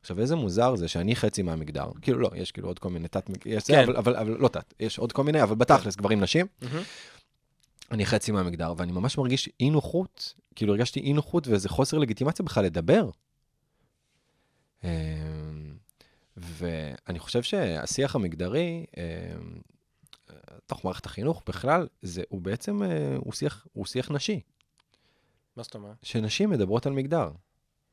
[0.00, 1.86] עכשיו, איזה מוזר זה שאני חצי מהמגדר.
[2.02, 3.30] כאילו, לא, יש כאילו עוד כל מיני תת...
[3.46, 3.82] יש זה, כן.
[3.82, 6.46] אבל, אבל, אבל לא תת, יש עוד כל מיני, אבל בתכלס, גברים, נשים.
[7.90, 12.44] אני חצי מהמגדר, ואני ממש מרגיש אי נוחות, כאילו הרגשתי אי נוחות ואיזה חוסר לגיטימציה
[12.44, 13.10] בכלל לדבר.
[14.84, 14.88] אמ,
[16.36, 19.60] ואני חושב שהשיח המגדרי, אמ,
[20.66, 24.40] תוך מערכת החינוך בכלל, זה, הוא בעצם, אה, הוא שיח, הוא שיח נשי,
[25.56, 25.96] מה זאת אומרת?
[26.02, 27.30] שנשים מדברות על מגדר.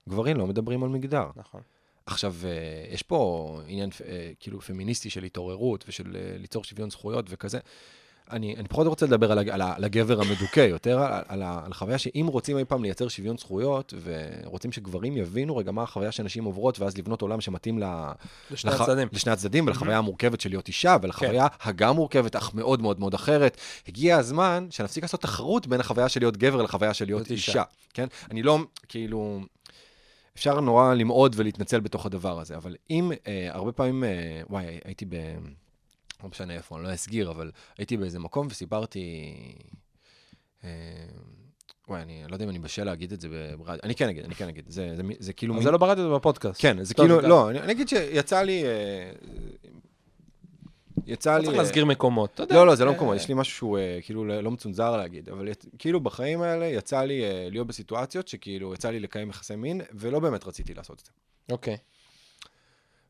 [0.09, 1.29] גברים לא מדברים על מגדר.
[1.35, 1.61] נכון.
[2.05, 7.59] עכשיו, אה, יש פה עניין אה, כאילו פמיניסטי של התעוררות ושל ליצור שוויון זכויות וכזה.
[8.31, 11.71] אני, אני פחות רוצה לדבר על, הג- על, על הגבר המדוכא, יותר על, על, על
[11.71, 16.43] החוויה שאם רוצים אי פעם לייצר שוויון זכויות, ורוצים שגברים יבינו רגע מה החוויה שנשים
[16.43, 17.83] עוברות, ואז לבנות עולם שמתאים ל,
[18.51, 19.07] לשני לח- הצדדים.
[19.11, 23.57] לשני הצדדים, ולחוויה המורכבת של להיות אישה, ולחוויה הגם מורכבת, אך מאוד מאוד מאוד אחרת.
[23.87, 27.51] הגיע הזמן שנפסיק לעשות תחרות בין החוויה של להיות גבר לחוויה של להיות אישה.
[27.51, 27.63] אישה.
[27.93, 28.07] כן?
[28.31, 28.59] אני לא,
[28.89, 29.39] כאילו...
[30.37, 34.09] אפשר נורא למעוד ולהתנצל בתוך הדבר הזה, אבל אם אה, הרבה פעמים, אה,
[34.49, 35.15] וואי, הייתי ב...
[36.23, 39.33] לא משנה איפה, אני לא אסגיר, אבל הייתי באיזה מקום וסיפרתי...
[40.63, 40.69] אה,
[41.87, 44.35] וואי, אני לא יודע אם אני בשל להגיד את זה ברדיו, אני כן אגיד, אני
[44.35, 45.53] כן אגיד, זה, זה, מי- זה כאילו...
[45.53, 46.61] מין- זה לא ברדיו, זה בפודקאסט.
[46.61, 48.63] כן, זה כאילו, זה- לא, אני, אני אגיד שיצא לי...
[48.65, 49.11] אה,
[51.07, 51.45] יצא לא לי...
[51.45, 52.55] צריך אה, להסגיר מקומות, אתה יודע.
[52.55, 55.29] לא, לא, זה לא אה, מקומות, יש לי משהו שהוא אה, כאילו לא מצונזר להגיד,
[55.29, 55.47] אבל
[55.79, 60.19] כאילו בחיים האלה יצא לי אה, להיות בסיטואציות שכאילו יצא לי לקיים יחסי מין, ולא
[60.19, 61.11] באמת רציתי לעשות את זה.
[61.51, 61.77] אוקיי.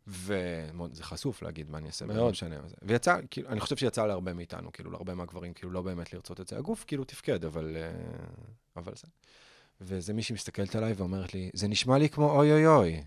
[0.07, 2.31] וזה חשוף להגיד מה אני אעשה, מאוד.
[2.31, 2.55] משנה.
[2.81, 6.47] ויצא, כאילו, אני חושב שיצא להרבה מאיתנו, כאילו, להרבה מהגברים, כאילו, לא באמת לרצות את
[6.47, 6.57] זה.
[6.57, 7.77] הגוף כאילו תפקד, אבל...
[7.77, 7.91] אה,
[8.75, 9.07] אבל זה.
[9.81, 13.03] וזה מישהי מסתכלת עליי ואומרת לי, זה נשמע לי כמו אוי אוי אוי.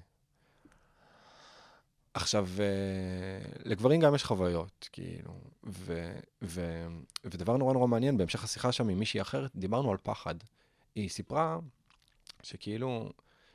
[2.14, 6.86] עכשיו, אה, לגברים גם יש חוויות, כאילו, ו, ו,
[7.24, 10.34] ודבר נורא נורא מעניין, בהמשך השיחה שם עם מישהי אחרת, דיברנו על פחד.
[10.94, 11.58] היא סיפרה
[12.42, 13.12] שכאילו,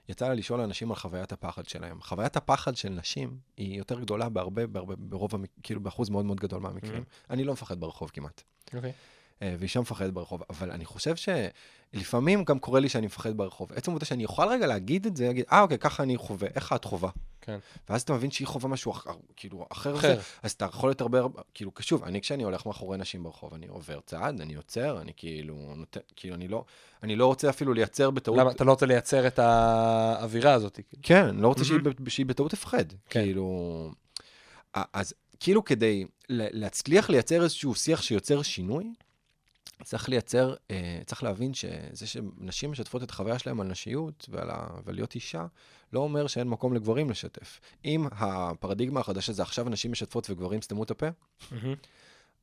[0.09, 2.01] יצא לה לשאול אנשים על חוויית הפחד שלהם.
[2.01, 5.49] חוויית הפחד של נשים היא יותר גדולה בהרבה, בהרבה, ברוב, המק...
[5.63, 7.03] כאילו באחוז מאוד מאוד גדול מהמקרים.
[7.29, 8.41] אני לא מפחד ברחוב כמעט.
[8.73, 8.89] אוקיי.
[8.89, 8.95] אה,
[9.41, 13.73] ואישה מפחדת ברחוב, אבל אני חושב שלפעמים גם קורה לי שאני מפחד ברחוב.
[13.73, 16.73] עצם העובדה שאני אוכל רגע להגיד את זה, להגיד, אה, אוקיי, ככה אני חווה, איך
[16.73, 17.09] את חווה?
[17.41, 17.57] כן.
[17.89, 20.15] ואז אתה מבין שהיא חווה משהו אחר, כאילו, אחר, אחר.
[20.15, 21.21] זה, אז אתה יכול להיות הרבה,
[21.53, 25.73] כאילו, שוב, אני כשאני הולך מאחורי נשים ברחוב, אני עובר צעד, אני עוצר, אני כאילו,
[25.75, 26.65] נותן, כאילו, אני לא,
[27.03, 30.79] אני לא רוצה אפילו לייצר בטעות, למה, אתה לא רוצה לייצר את האווירה הזאת?
[30.89, 31.03] כאילו?
[31.03, 31.93] כן, לא רוצה שהיא, מהמם.
[31.99, 32.85] ב- שהיא בטעות תפחד.
[33.09, 33.21] כן.
[33.23, 33.91] כאילו...
[34.93, 38.93] אז כאילו כדי להצליח לייצר איזשהו שיח שיוצר שינוי,
[39.83, 44.67] צריך לייצר, אה, צריך להבין שזה שנשים משתפות את החוויה שלהם על נשיות ועל ה...
[44.85, 45.45] ולהיות אישה,
[45.93, 47.59] לא אומר שאין מקום לגברים לשתף.
[47.85, 51.07] אם הפרדיגמה החדשה זה עכשיו נשים משתפות וגברים סתמו את הפה,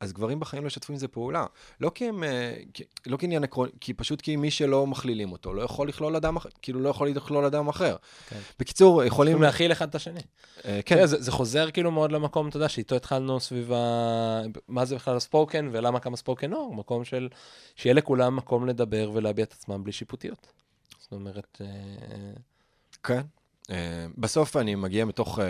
[0.00, 1.46] אז גברים בחיים לא ישתפו עם זה פעולה.
[1.80, 5.54] לא כי הם, אה, כי- לא כעניין עקרוני, כי פשוט כי מי שלא מכלילים אותו,
[5.54, 7.96] לא יכול לכלול אדם אחר, כאילו לא יכול לכלול אדם אחר.
[8.28, 8.38] כן.
[8.58, 9.32] בקיצור, יכולים...
[9.32, 10.20] יכולים להכיל אחד את השני.
[10.64, 14.42] אה, כן, כן, זה, זה חוזר כאילו מאוד למקום, אתה יודע, שאיתו התחלנו סביב ה...
[14.68, 17.28] מה זה בכלל הספוקן ולמה כמה ספוקן אור, מקום של...
[17.76, 20.46] שיהיה לכולם מקום לדבר ולהביע את עצמם בלי שיפוטיות.
[20.98, 21.66] זאת אומרת, אה,
[23.02, 23.20] כן.
[23.70, 25.44] אה, בסוף אני מגיע מתוך אה,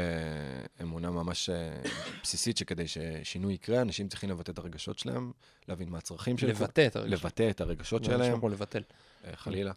[0.82, 1.76] אמונה ממש אה,
[2.22, 5.32] בסיסית שכדי ששינוי יקרה, אנשים צריכים לבטא את הרגשות שלהם,
[5.68, 6.52] להבין מה הצרכים שלהם.
[6.52, 7.24] לבטא את הרגשות.
[7.24, 8.82] לבטא את הרגשות שלהם, לבטל.
[9.34, 9.72] חלילה.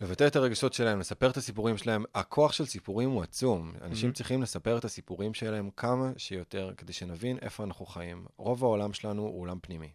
[0.00, 2.04] לבטא את הרגשות שלהם, לספר את הסיפורים שלהם.
[2.14, 3.72] הכוח של סיפורים הוא עצום.
[3.82, 4.12] אנשים Mhm.
[4.12, 8.26] צריכים לספר את הסיפורים שלהם כמה שיותר, כדי שנבין איפה אנחנו חיים.
[8.36, 9.90] רוב העולם שלנו הוא עולם פנימי.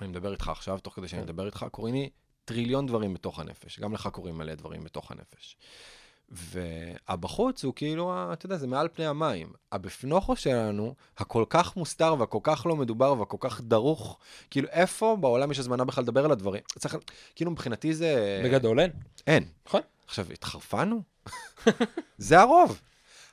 [0.00, 1.28] אני מדבר איתך עכשיו, תוך כדי שאני כן.
[1.28, 2.10] מדבר איתך, קורים לי
[2.44, 3.80] טריליון דברים בתוך הנפש.
[3.80, 5.56] גם לך קורים מלא דברים בתוך הנפש.
[6.32, 9.52] והבחוץ הוא כאילו, אתה יודע, זה מעל פני המים.
[9.72, 14.18] הבפנוכו שלנו, הכל כך מוסתר והכל כך לא מדובר והכל כך דרוך,
[14.50, 16.62] כאילו איפה בעולם יש הזמנה בכלל לדבר על הדברים?
[16.78, 16.96] צריך,
[17.34, 18.40] כאילו מבחינתי זה...
[18.44, 18.90] בגדול אין.
[19.26, 19.44] אין.
[19.66, 19.80] נכון.
[20.06, 21.02] עכשיו, התחרפנו?
[22.18, 22.80] זה הרוב.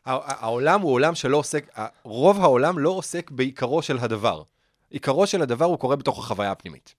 [0.05, 4.43] העולם הוא עולם שלא עוסק, רוב העולם לא עוסק בעיקרו של הדבר.
[4.89, 6.95] עיקרו של הדבר הוא קורה בתוך החוויה הפנימית.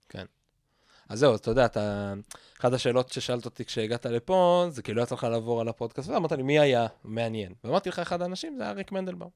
[1.11, 2.15] אז זהו, אז אתה יודע, אתה...
[2.61, 6.43] אחת השאלות ששאלת אותי כשהגעת לפה, זה כאילו יצא לך לעבור על הפודקאסט, ואמרת לי,
[6.43, 7.53] מי היה מעניין?
[7.65, 9.31] ואמרתי לך, אחד האנשים זה היה ריק מנדלבאום.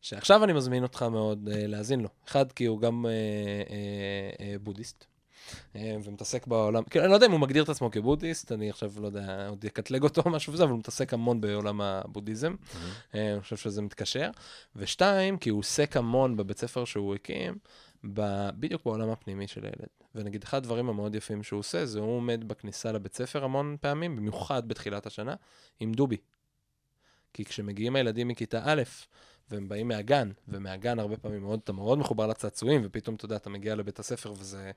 [0.00, 2.08] שעכשיו אני מזמין אותך מאוד uh, להאזין לו.
[2.28, 5.04] אחד, כי הוא גם uh, uh, uh, בודהיסט.
[5.74, 9.06] ומתעסק בעולם, כאילו, אני לא יודע אם הוא מגדיר את עצמו כבודהיסט, אני עכשיו לא
[9.06, 12.54] יודע, עוד אקטלג אותו או משהו וזה, אבל הוא מתעסק המון בעולם הבודהיזם.
[12.54, 14.30] uh, אני חושב שזה מתקשר.
[14.76, 17.54] ושתיים, כי הוא עוסק המון בבית ספר שהוא הקים,
[18.04, 18.48] ב...
[18.50, 19.88] בדיוק בעולם הפנימי של הילד.
[20.14, 24.16] ונגיד, אחד הדברים המאוד יפים שהוא עושה, זה הוא עומד בכניסה לבית ספר המון פעמים,
[24.16, 25.34] במיוחד בתחילת השנה,
[25.80, 26.16] עם דובי.
[27.32, 28.82] כי כשמגיעים הילדים מכיתה א',
[29.52, 33.50] והם באים מהגן, ומהגן הרבה פעמים מאוד, אתה מאוד מחובר לצעצועים, ופתאום, אתה יודע, אתה
[33.50, 34.70] מגיע לבית הספר וזה,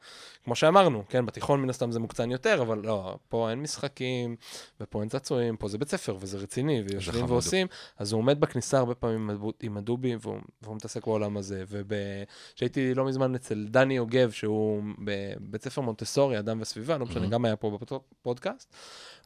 [0.43, 4.35] כמו שאמרנו, כן, בתיכון מן הסתם זה מוקצן יותר, אבל לא, פה אין משחקים,
[4.81, 7.25] ופה אין צעצועים, פה זה בית ספר, וזה רציני, ויושבים.
[7.29, 7.67] ועושים,
[7.97, 11.63] אז הוא עומד בכניסה הרבה פעמים עם הדו- עם הדובי, והוא, והוא מתעסק בעולם הזה.
[11.67, 17.29] וכשהייתי לא מזמן אצל דני יוגב, שהוא בבית ספר מונטסורי, אדם וסביבה, לא משנה, Mhm.
[17.29, 17.77] גם היה פה
[18.21, 18.73] בפודקאסט,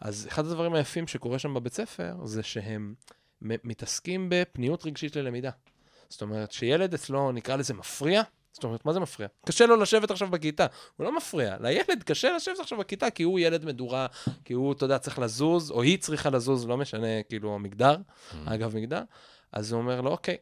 [0.02, 2.94] אז אחד הדברים היפים שקורה שם בבית ספר, זה שהם
[3.42, 5.50] מתעסקים בפניות רגשית ללמידה.
[6.10, 8.22] זאת אומרת, שילד אצלו, נקרא לזה מפריע,
[8.52, 9.28] זאת אומרת, מה זה מפריע?
[9.46, 10.66] קשה לו לשבת עכשיו בכיתה.
[10.98, 11.58] הוא לא מפריע.
[11.60, 14.08] לילד קשה לשבת עכשיו בכיתה, כי הוא ילד מדורה,
[14.46, 17.96] כי הוא, אתה יודע, צריך לזוז, או היא צריכה לזוז, לא משנה, כאילו, המגדר,
[18.46, 19.02] אגב מגדר.
[19.52, 20.38] אז הוא אומר לו, אוקיי.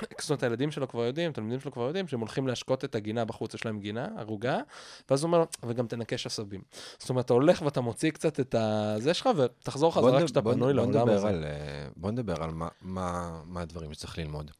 [0.20, 3.24] זאת אומרת, הילדים שלו כבר יודעים, התלמידים שלו כבר יודעים, שהם הולכים להשקות את הגינה
[3.24, 4.58] בחוץ, יש להם גינה, ערוגה,
[5.10, 6.62] ואז הוא אומר לו, וגם תנקש עשבים.
[6.98, 11.08] זאת אומרת, אתה הולך ואתה מוציא קצת את הזה שלך, ותחזור חזרה כשאתה פנוי לעולם
[11.08, 11.28] הזה.
[11.28, 14.50] על, אה, בוא נדבר על מה- מה מה הדברים שצריך ללמוד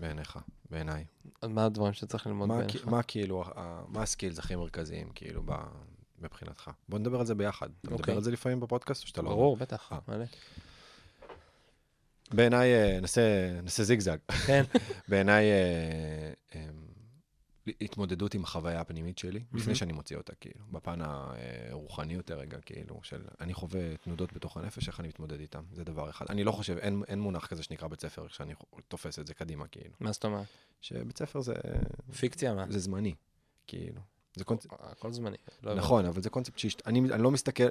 [0.00, 0.38] בעיניך,
[0.70, 1.04] בעיניי.
[1.48, 2.88] מה הדברים שצריך ללמוד מה בעיניך?
[2.88, 5.42] מה כאילו, ה- מה הסקילס הכי מרכזיים, כאילו,
[6.20, 6.70] מבחינתך?
[6.88, 7.68] בוא נדבר על זה ביחד.
[7.80, 8.14] אתה מדבר אוקיי.
[8.14, 9.28] על זה לפעמים בפודקאסט או שאתה לא...
[9.30, 9.98] ברור, בטח, אה.
[10.08, 10.24] מלא.
[12.32, 13.00] בעיניי, אה,
[13.62, 14.16] נעשה זיגזג.
[14.46, 14.62] כן.
[15.08, 16.66] בעיניי, אה, אה,
[17.80, 19.74] התמודדות עם החוויה הפנימית שלי, לפני מהמם.
[19.74, 24.88] שאני מוציא אותה, כאילו, בפן הרוחני יותר רגע, כאילו, של אני חווה תנודות בתוך הנפש,
[24.88, 26.26] איך אני מתמודד איתן, זה דבר אחד.
[26.28, 28.54] אני לא חושב, אין, אין מונח כזה שנקרא בית ספר, שאני
[28.88, 29.94] תופס את זה קדימה, כאילו.
[30.00, 30.46] מה זאת אומרת?
[30.80, 31.54] שבית ספר זה,
[32.18, 32.66] פיקציה, מה?
[32.68, 33.14] זה זמני,
[33.66, 34.00] כאילו.
[34.38, 35.36] זה קונספט, הכל זמני.
[35.62, 36.86] לא נכון, אבל זה קונספט שהשת...
[36.86, 37.64] אני, אני לא מסתכל,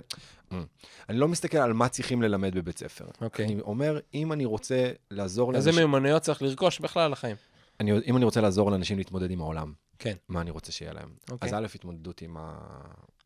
[1.10, 3.06] אני לא מסתכל על מה צריכים ללמד בבית ספר.
[3.22, 3.46] אוקיי.
[3.46, 7.36] אני אומר, אם אני רוצה לעזור איזה לאנשים, מיומנויות צריך לרכוש בכלל לחיים?
[7.80, 10.16] אני, אם אני רוצה לעזור לאנשים להתמודד עם העולם, כן.
[10.30, 11.10] מה אני רוצה שיהיה להם.
[11.32, 11.50] אוקיי.
[11.50, 12.58] אז א', התמודדות עם, ה...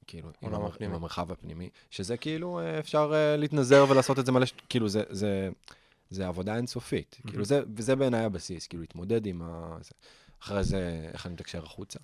[0.07, 0.69] כאילו, עם, המר...
[0.79, 5.03] עם המרחב הפנימי, שזה כאילו, אה, אפשר אה, להתנזר ולעשות את זה מלא, כאילו, זה,
[5.09, 5.49] זה,
[6.09, 7.17] זה עבודה אינסופית.
[7.19, 7.29] Mhm.
[7.29, 9.77] כאילו, זה, וזה בעיניי הבסיס, כאילו, להתמודד עם ה...
[10.43, 11.99] אחרי זה, איך אני מתקשר החוצה.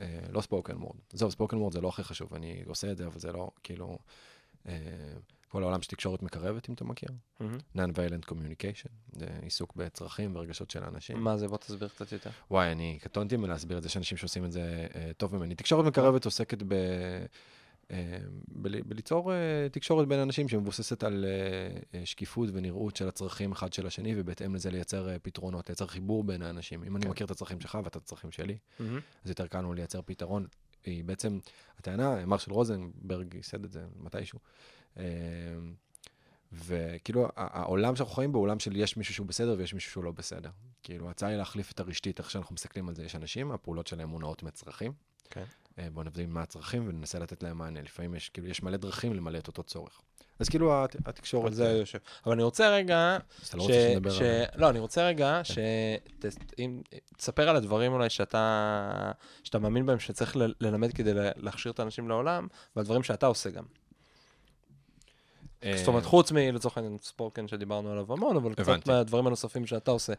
[0.00, 0.96] אה, לא ספוקן וורד.
[1.12, 3.98] עזוב, ספוקן וורד זה לא הכי חשוב, אני עושה את זה, אבל זה לא, כאילו,
[4.68, 4.74] אה,
[5.48, 7.08] כל העולם של תקשורת מקרבת, אם אתה מכיר.
[7.76, 11.24] Non-Violent Communication, זה עיסוק בצרכים ורגשות של אנשים.
[11.24, 11.48] מה זה?
[11.48, 12.30] בוא תסביר קצת יותר.
[12.50, 15.54] וואי, אני קטונתי מלהסביר את זה, יש אנשים שעושים את זה אה, טוב ממני.
[15.54, 16.74] תקשורת מקרבת עוסקת ב...
[17.90, 18.18] אה,
[18.48, 21.24] בל- בליצור אה, תקשורת בין אנשים שמבוססת על
[21.94, 26.42] אה, שקיפות ונראות של הצרכים אחד של השני, ובהתאם לזה לייצר פתרונות, לייצר חיבור בין
[26.42, 26.84] האנשים.
[26.84, 27.10] אם אני כן.
[27.10, 29.00] מכיר את הצרכים שלך ואתה את הצרכים שלי, מהמם.
[29.24, 30.46] אז יותר קל לנו לייצר פתרון.
[30.84, 31.38] היא בעצם,
[31.78, 34.38] הטענה, מרשל רוזנברג ייסד את זה מתישהו.
[36.52, 40.04] וכאילו, העולם שאנחנו חיים בו הוא עולם של יש מישהו שהוא בסדר ויש מישהו שהוא
[40.04, 40.50] לא בסדר.
[40.82, 44.08] כאילו, ההצעה היא להחליף את הרשתית, איך שאנחנו מסתכלים על זה, יש אנשים, הפעולות שלהם
[44.08, 44.92] מונעות מצרכים.
[45.30, 45.44] כן.
[45.78, 47.82] אה, בואו נבין מה הצרכים וננסה לתת להם מענה.
[47.82, 50.00] לפעמים יש, כאילו, יש מלא דרכים למלא את אותו צורך.
[50.38, 51.46] אז כאילו, הת- התקשורת...
[51.46, 51.98] על זה יושב.
[52.26, 53.18] אבל אני רוצה רגע...
[53.42, 54.20] אז אתה לא רוצה שנדבר ש...
[54.22, 54.44] על...
[54.60, 55.40] לא, אני רוצה רגע
[57.16, 59.12] שתספר על הדברים אולי שאתה,
[59.44, 63.50] שאתה מאמין בהם שצריך ל- ללמד כדי להכשיר את האנשים לעולם, ועל דברים שאתה עושה
[63.50, 63.64] גם.
[65.64, 68.86] אה, זאת אומרת, חוץ מלצורך העניין ספורקן שדיברנו עליו המון, אבל קצת.
[68.86, 70.12] מהדברים הנוספים שאתה עושה.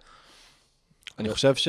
[1.20, 1.68] אני חושב ש...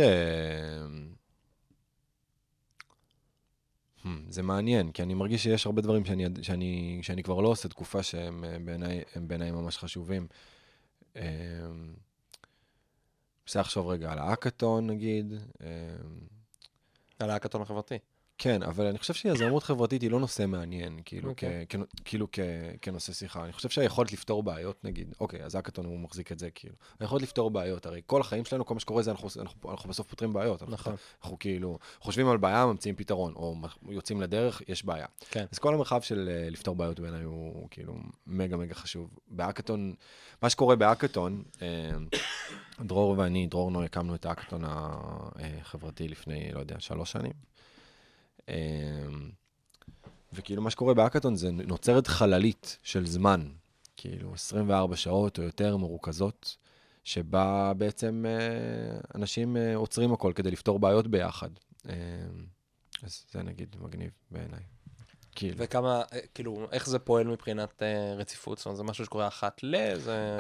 [4.05, 7.69] Hmm, זה מעניין, כי אני מרגיש שיש הרבה דברים שאני, שאני, שאני כבר לא עושה
[7.69, 10.27] תקופה שהם אה, בעיניי, הם בעיניי ממש חשובים.
[11.17, 11.23] אה,
[13.47, 15.33] מנסה לחשוב רגע על האקתון, נגיד.
[15.63, 15.69] אה,
[17.19, 17.99] על ההאקתון החברתי.
[18.43, 21.31] כן, אבל אני חושב שיזמות חברתית היא לא נושא מעניין, כאילו, okay.
[21.31, 21.67] אוקיי.
[21.69, 22.39] כ, כ, כאילו כ,
[22.83, 23.45] כנושא שיחה.
[23.45, 26.75] אני חושב שהיכולת לפתור בעיות, נגיד, אוקיי, אז האקתון הוא מחזיק את זה, כאילו.
[27.01, 30.07] היכולת לפתור בעיות, הרי כל החיים שלנו, כל מה שקורה זה אנחנו, אנחנו, אנחנו בסוף
[30.07, 30.63] פותרים בעיות.
[30.63, 30.95] אנחנו, נכון.
[31.23, 33.57] אנחנו כאילו חושבים על בעיה, ממציאים פתרון, או
[33.89, 35.07] יוצאים לדרך, יש בעיה.
[35.31, 35.45] כן.
[35.53, 37.95] אז כל המרחב של אה, לפתור בעיות בעיניי הוא כאילו
[38.27, 39.19] מגה מגה חשוב.
[39.29, 39.95] בהאקתון,
[40.43, 41.91] מה שקורה בהאקתון, אה,
[42.89, 47.50] דרור ואני, דרור נו, הקמנו את האקתון החברתי לפני, לא יודע, שלוש שנים.
[48.51, 48.57] אה,
[50.33, 53.49] וכאילו מה שקורה בהאקתון זה נוצרת חללית של זמן,
[53.97, 56.57] כאילו 24 שעות או יותר מרוכזות,
[57.05, 61.51] שבה בעצם אה, אנשים אה, עוצרים הכל כדי לפתור בעיות ביחד.
[61.89, 61.95] אה,
[63.03, 64.63] אז זה נגיד מגניב בעיניי.
[65.35, 65.55] כאילו.
[65.59, 68.59] וכמה, אה, כאילו, איך זה פועל מבחינת אה, רציפות?
[68.59, 69.95] זאת אומרת, זה משהו שקורה אחת ל...
[69.95, 70.39] זה...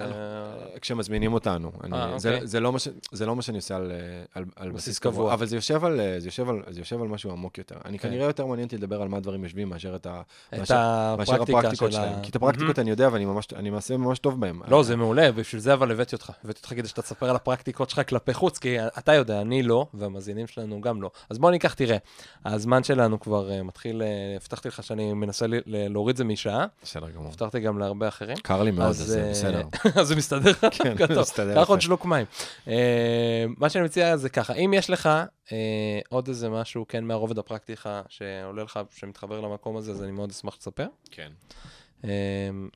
[0.80, 1.72] כשמזמינים אותנו.
[1.84, 2.46] אני, אה, זה, אוקיי.
[2.46, 3.96] זה, לא מה ש, זה לא מה שאני עושה על, אה,
[4.34, 5.12] על, על בסיס קבוע.
[5.12, 7.76] קבוע, אבל זה יושב על, אה, זה יושב על, זה יושב על משהו עמוק יותר.
[7.84, 8.08] אני כן.
[8.08, 10.22] כנראה יותר מעניין אותי לדבר על מה הדברים יושבים מאשר את ה...
[10.54, 11.90] את מאשר- מאשר הפרקטיקות של ה...
[11.92, 12.22] שלהם.
[12.22, 14.62] כי את הפרקטיקות אני יודע ואני ממש, אני מעשה ממש טוב בהם.
[14.68, 16.32] לא, זה מעולה, בשביל זה אבל הבאתי אותך.
[16.44, 19.86] הבאתי אותך כדי שאתה תספר על הפרקטיקות שלך כלפי חוץ, כי אתה יודע, אני לא,
[19.94, 21.10] והמאזינים שלנו גם לא.
[21.30, 21.96] אז בוא ניקח, תראה,
[22.44, 27.28] הזמן שלנו כבר אה, מתחיל, אה, הבטחתי לך שאני מנסה להוריד זה משעה, בסדר גמור.
[27.28, 28.36] הבטחתי גם להרבה אחרים.
[28.36, 29.62] קר לי מאוד, אז זה אה, בסדר.
[30.00, 30.66] אז זה מסתדר לך?
[30.70, 31.80] כן, מסתדר קח עוד.
[31.80, 32.26] שלוק מים.
[32.68, 35.08] אה, מה שאני מציע זה ככה, אם יש לך
[35.52, 40.30] אה, עוד איזה משהו, כן, מהרובד הפרקטיקה שעולה לך, שמתחבר למקום הזה, אז אני מאוד
[40.30, 40.86] אשמח שתספר.
[41.10, 41.32] כן.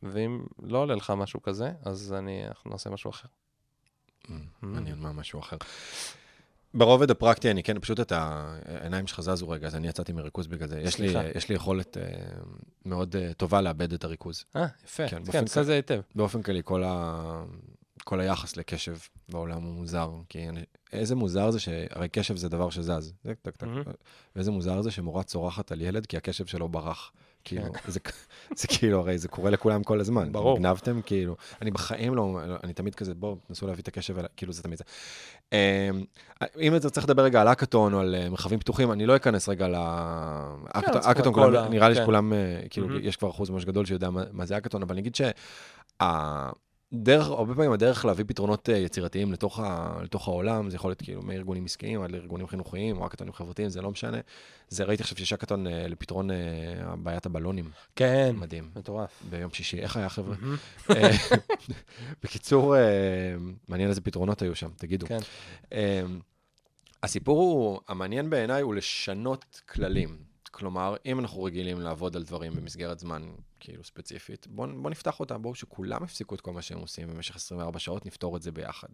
[0.03, 3.29] ואם לא עולה לך משהו כזה, אז אני, אנחנו נעשה משהו אחר.
[4.63, 5.57] מעניין מה משהו אחר.
[6.75, 10.69] ברובד הפרקטי, אני כן, פשוט את העיניים שלך זזו רגע, אז אני יצאתי מריכוז בגלל
[10.69, 10.81] זה.
[10.81, 11.13] יש לי.
[11.35, 12.03] יש לי יכולת אה,
[12.85, 14.45] מאוד אה, טובה לאבד את הריכוז.
[14.57, 16.01] אה, יפה, כן, כן, עושה זה היטב.
[16.15, 17.45] באופן כללי, כל, ה...
[18.05, 18.97] כל היחס לקשב
[19.29, 20.11] בעולם הוא מוזר.
[20.29, 20.65] כי אני...
[20.93, 21.69] איזה מוזר זה ש...
[21.91, 23.13] הרי קשב זה דבר שזז.
[23.25, 23.67] זה טק טק.
[23.67, 23.83] מהמם.
[24.37, 27.13] ואיזה מוזר זה שמורה צורחת על ילד כי הקשב שלו ברח.
[27.45, 27.91] כאילו, כן.
[27.91, 28.01] זה,
[28.57, 30.33] זה כאילו, הרי זה קורה לכולם כל הזמן.
[30.33, 30.59] ברור.
[30.59, 34.63] גנבתם, כאילו, אני בחיים לא, אני תמיד כזה, בואו, תנסו להביא את הקשב, כאילו, זה
[34.63, 34.85] תמיד זה.
[35.53, 35.59] אמ,
[36.61, 39.49] אם אתה צריך לדבר רגע על האקתון או על אה, מרחבים פתוחים, אני לא אכנס
[39.49, 39.75] רגע ל...
[39.77, 42.03] האקתון- צריך האקתון, כל כולם- ה- נראה לי כן.
[42.03, 42.39] שכולם, אה,
[42.71, 43.01] כאילו.
[43.01, 45.15] יש כבר אחוז ממש גדול שיודע מה זה האקתון, אבל אני אגיד
[46.93, 51.03] שהדרך, הרבה פעמים הדרך להביא פתרונות אה, יצירתיים לתוך, ה, לתוך העולם, זה יכול להיות
[51.03, 54.19] כאילו מארגונים עסקיים עד לארגונים חינוכיים או האקתונים חברתיים, זה לא משנה.
[54.69, 56.37] זה ראיתי עכשיו שיש האקתון אה, לפתרון אה,
[57.03, 59.23] בעיית הבלונים, כן, מדהים, מטורף.
[59.31, 59.79] ביום שישי.
[59.79, 60.37] איך היה, חבר'ה?
[62.23, 62.75] בקיצור,
[63.69, 65.07] מעניין איזה פתרונות היו שם, תגידו.
[65.07, 65.19] כן.
[67.03, 70.17] הסיפור הוא, המעניין בעיניי הוא לשנות כללים.
[70.51, 73.23] כלומר, אם אנחנו רגילים לעבוד על דברים במסגרת זמן
[73.65, 77.37] כאילו ספציפית, בואו בוא נפתח אותם, בואו שכולם יפסיקו את כל מה שהם עושים במשך
[77.37, 78.89] 24 שעות, נפתור את זה ביחד.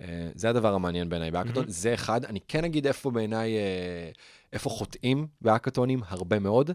[0.00, 1.70] אה, זה הדבר המעניין בעיניי בהאקתון, מהמם.
[1.70, 2.24] זה אחד.
[2.24, 4.10] אני כן אגיד איפה בעיניי, אה,
[4.52, 6.70] איפה חוטאים בהאקתונים הרבה מאוד,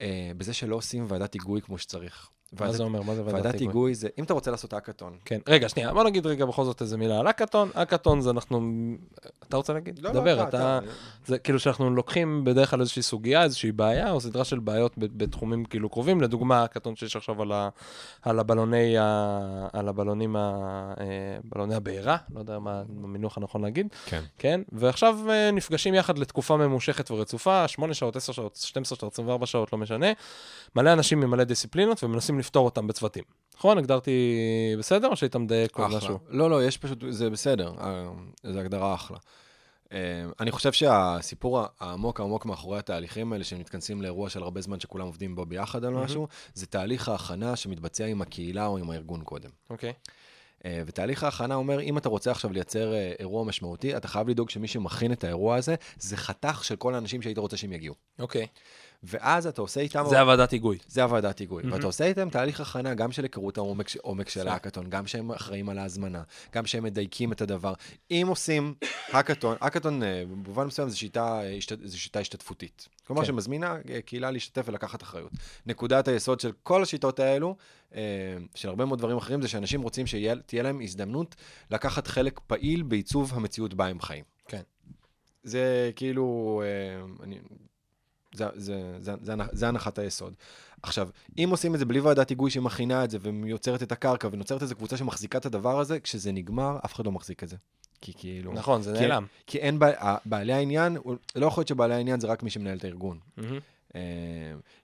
[0.00, 2.30] אה, בזה שלא עושים ועדת היגוי כמו שצריך.
[2.52, 3.02] מה זה אומר?
[3.02, 3.66] מה זה ועדת ועדת היגוי?
[3.66, 5.38] היגוי זה, אם אתה רוצה לעשות האקתון, כן.
[5.48, 7.70] רגע, שנייה, בוא נגיד רגע בכל זאת איזה מילה על האקתון.
[7.74, 8.60] האקתון זה אנחנו...
[9.48, 9.98] אתה רוצה להגיד?
[9.98, 10.78] לא, דבר, לא, אתה...
[11.26, 15.64] זה כאילו שאנחנו לוקחים בדרך כלל איזושהי סוגיה, איזושהי בעיה, או סדרה של בעיות בתחומים
[15.64, 16.20] כאילו קרובים.
[16.20, 17.68] לדוגמה, הקטון שיש עכשיו על, ה,
[18.22, 20.50] על הבלוני, ה, על הבלונים, ה,
[21.00, 21.04] אה,
[21.44, 24.22] בלוני הבעירה, לא יודע מה המינוח הנכון להגיד, כן.
[24.38, 24.60] כן?
[24.72, 29.72] ועכשיו אה, נפגשים יחד לתקופה ממושכת ורצופה, 8 שעות, 10 שעות, 12 שעות, 24 שעות,
[29.72, 30.06] לא משנה.
[30.76, 33.24] מלא אנשים ממלא דיסציפלינות ומנסים לפתור אותם בצוותים.
[33.56, 33.78] נכון?
[33.78, 34.36] הגדרתי
[34.78, 35.90] בסדר, או שהיית מדייק עוד.
[35.90, 36.18] משהו?
[36.28, 38.08] לא, לא, יש פשוט, זה בסדר, אה,
[38.42, 39.18] זו הגדרה אחלה.
[39.92, 39.98] אה,
[40.40, 45.06] אני חושב שהסיפור העמוק העמוק מאחורי התהליכים האלה, שהם מתכנסים לאירוע של הרבה זמן שכולם
[45.06, 45.94] עובדים בו ביחד על.
[45.94, 49.50] משהו, זה תהליך ההכנה שמתבצע עם הקהילה או עם הארגון קודם.
[49.70, 49.92] אוקיי.
[50.64, 54.68] אה, ותהליך ההכנה אומר, אם אתה רוצה עכשיו לייצר אירוע משמעותי, אתה חייב לדאוג שמי
[54.68, 57.94] שמכין את האירוע הזה, זה חתך של כל האנשים שהיית רוצה שהם יגיעו.
[58.18, 58.46] אוקיי.
[59.02, 60.04] ואז אתה עושה איתם...
[60.08, 60.78] זה הוועדת היגוי.
[60.88, 61.62] זה הוועדת היגוי.
[61.62, 61.74] מהמם.
[61.74, 64.48] ואתה עושה איתם תהליך הכנה גם של היכרות העומק, עומק של.
[64.48, 66.22] האקתון, גם שהם אחראים על ההזמנה,
[66.54, 67.72] גם שהם מדייקים את הדבר.
[68.10, 68.74] אם עושים
[69.08, 72.88] האקתון, האקתון אה, במובן מסוים זו שיטה, אה, זו שיטה השתתפותית.
[73.06, 73.26] כלומר כן.
[73.26, 75.32] שמזמינה אה, קהילה להשתתף ולקחת אחריות.
[75.66, 77.56] נקודת היסוד של כל השיטות האלו,
[78.54, 81.36] של הרבה מאוד דברים אחרים, זה שאנשים רוצים שתהיה להם הזדמנות
[81.70, 84.24] לקחת חלק פעיל בעיצוב המציאות בה הם חיים.
[84.48, 84.62] כן.
[85.42, 86.62] זה כאילו,
[87.22, 87.38] אני,
[88.34, 90.34] זה, זה, זה, זה, זה הנחת היסוד.
[90.82, 91.08] עכשיו,
[91.38, 94.74] אם עושים את זה בלי ועדת היגוי שמכינה את זה ויוצרת את הקרקע ונוצרת איזו
[94.74, 97.56] קבוצה שמחזיקה את הדבר הזה, כשזה נגמר, אף אחד לא מחזיק את זה.
[98.00, 98.52] כי כאילו...
[98.52, 99.26] נכון, זה כי- נעלם.
[99.46, 99.78] כי אין,
[100.24, 100.96] בעלי העניין,
[101.36, 103.18] לא יכול להיות שבעלי העניין זה רק מי שמנהל את הארגון.
[103.36, 103.58] מהמם.
[103.96, 104.00] אה,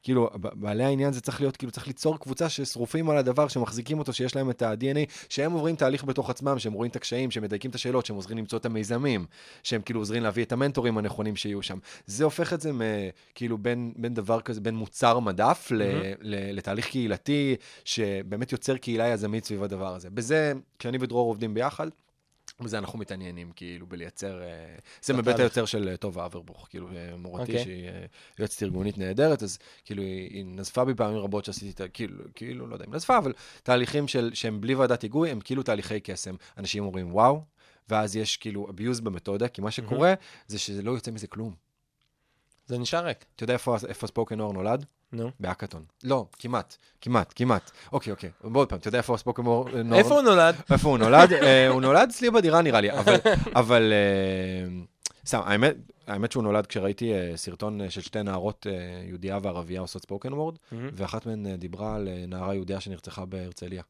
[0.03, 4.13] כאילו, בעלי העניין זה צריך להיות, כאילו, צריך ליצור קבוצה ששרופים על הדבר, שמחזיקים אותו,
[4.13, 7.71] שיש להם את ה-DNA, שהם עוברים תהליך בתוך עצמם, שהם רואים את הקשיים, שהם מדייקים
[7.71, 9.27] את השאלות, שהם עוזרים למצוא את המיזמים,
[9.63, 11.79] שהם כאילו עוזרים להביא את המנטורים הנכונים שיהיו שם.
[12.07, 12.81] זה הופך את זה מ,
[13.35, 16.03] כאילו בין, בין דבר כזה, בין מוצר מדף ל, מהמם.
[16.21, 20.11] ל, לתהליך קהילתי, שבאמת יוצר קהילה יזמית סביב הדבר הזה.
[20.11, 21.89] בזה, כשאני ודרור עובדים ביחד,
[22.61, 24.43] בזה אנחנו מתעניינים, כאילו, בלייצר...
[24.43, 25.39] אה, זה מבית.
[25.39, 27.65] היוצר של אה, טובה אברבוך, כאילו, אה, מורתי, אוקיי.
[27.65, 27.91] שהיא
[28.39, 32.25] יועצת ארגונית נהדרת, אז כאילו, היא היא נזפה בי פעמים רבות שעשיתי, את ה- כאילו,
[32.35, 33.33] כאילו, לא יודע אם נזפה, אבל
[33.63, 36.35] תהליכים של, שהם בלי ועדת היגוי, הם כאילו תהליכי קסם.
[36.59, 37.43] אנשים אומרים, וואו,
[37.89, 40.15] ואז יש כאילו abuse במתודה, כי מה שקורה
[40.47, 41.55] זה שזה לא יוצא מזה כלום.
[42.67, 43.25] זה נשאר ריק.
[43.37, 44.85] אתה יודע איפה, איפה ספוקן אור נולד?
[45.13, 45.31] נו.
[45.41, 45.85] בהאקתון.
[46.05, 47.71] לא, כמעט, כמעט, כמעט.
[47.93, 48.31] אוקיי, אוקיי.
[48.55, 49.93] עוד פעם, אתה יודע איפה ספוקן אור נולד?
[49.93, 50.55] איפה הוא נולד?
[50.71, 51.33] איפה הוא נולד?
[51.33, 52.89] אה, הוא נולד אצלי בדירה נראה לי,
[53.55, 54.83] אבל, אה,
[55.27, 55.77] סתם, האמת,
[56.07, 58.73] האמת שהוא נולד כשראיתי אה, סרטון אה, של שתי נערות, אה,
[59.09, 60.91] יהודייה וערבייה עושות ספוקן וורד, מהמם.
[60.93, 63.83] ואחת מהן אה, דיברה על אה, נערה יהודייה שנרצחה בהרצליה.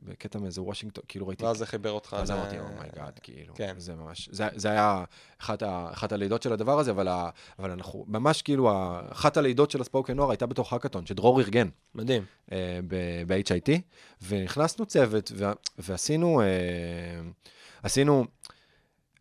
[0.00, 2.16] בקטע מאיזה וושינגטון, כאילו ראיתי, ואז זה חיבר אותך.
[2.20, 3.74] אז אמרתי, oh my god, כאילו, כן.
[3.78, 5.04] זה ממש, זה, זה היה
[5.40, 8.70] אחת, ה, אחת הלידות של הדבר הזה, אבל, ה, אבל אנחנו, ממש כאילו,
[9.12, 11.68] אחת הלידות של ה spoken נוער הייתה בתוך האקתון, שדרור ארגן.
[11.94, 12.24] מדהים.
[12.52, 12.80] אה,
[13.26, 13.70] ב-HIT,
[14.28, 15.44] ונכנסנו צוות, ו-
[15.78, 16.46] ועשינו, אה,
[17.82, 18.24] עשינו,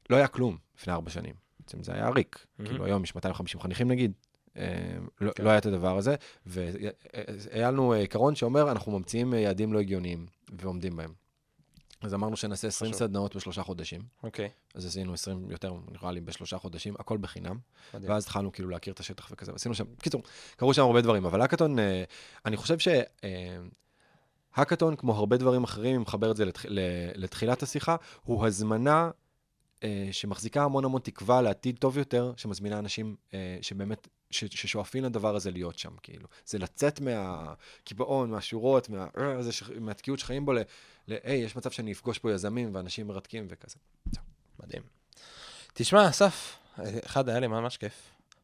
[0.10, 1.34] לא היה כלום לפני ארבע שנים.
[1.60, 2.46] בעצם זה היה ריק.
[2.60, 2.70] מהמם.
[2.70, 4.12] כאילו היום יש 250 חניכים נגיד,
[4.58, 5.44] אה, לא כן.
[5.44, 6.16] לא היה את הדבר הזה,
[6.46, 11.14] והיה לנו אה, עיקרון שאומר, אנחנו ממציאים אה, יעדים לא הגיוניים, ועומדים בהם.
[12.02, 13.08] אז אמרנו שנעשה 20 חשוב.
[13.08, 14.50] סדנאות בשלושה חודשים, אוקיי.
[14.76, 17.58] אז עשינו 20 יותר, נראה לי, בשלושה חודשים, הכל בחינם.
[17.94, 18.12] מדהים.
[18.12, 20.24] ואז התחלנו כאילו להכיר את השטח וכזה, ועשינו שם, קיצור,
[20.56, 22.04] קרו שם הרבה דברים, אבל האקתון, אה,
[22.46, 22.88] אני חושב ש...
[23.24, 23.58] אה,
[24.56, 26.66] האקתון, כמו הרבה דברים אחרים, אם מחבר את זה לתח...
[27.16, 29.10] לתחילת השיחה, הוא הזמנה
[30.12, 34.44] שמחזיקה המון המון תקווה לעתיד טוב יותר, שמזמינה אנשים אה, שבאמת, ש...
[34.46, 36.28] ששואפים לדבר הזה להיות שם, כאילו.
[36.46, 39.08] זה לצאת מהקיבעון, מהשורות, מה...
[39.18, 39.64] אה, זה ש...
[39.80, 40.60] מהתקיעות שחיים בו, ל...
[41.08, 41.16] ל...
[41.24, 43.76] היי, יש מצב שאני אפגוש פה יזמים ואנשים מרתקים וכזה.
[44.64, 44.84] מדהים.
[45.74, 46.56] תשמע, אסף,
[47.06, 47.94] אחד, היה לי ממש כיף,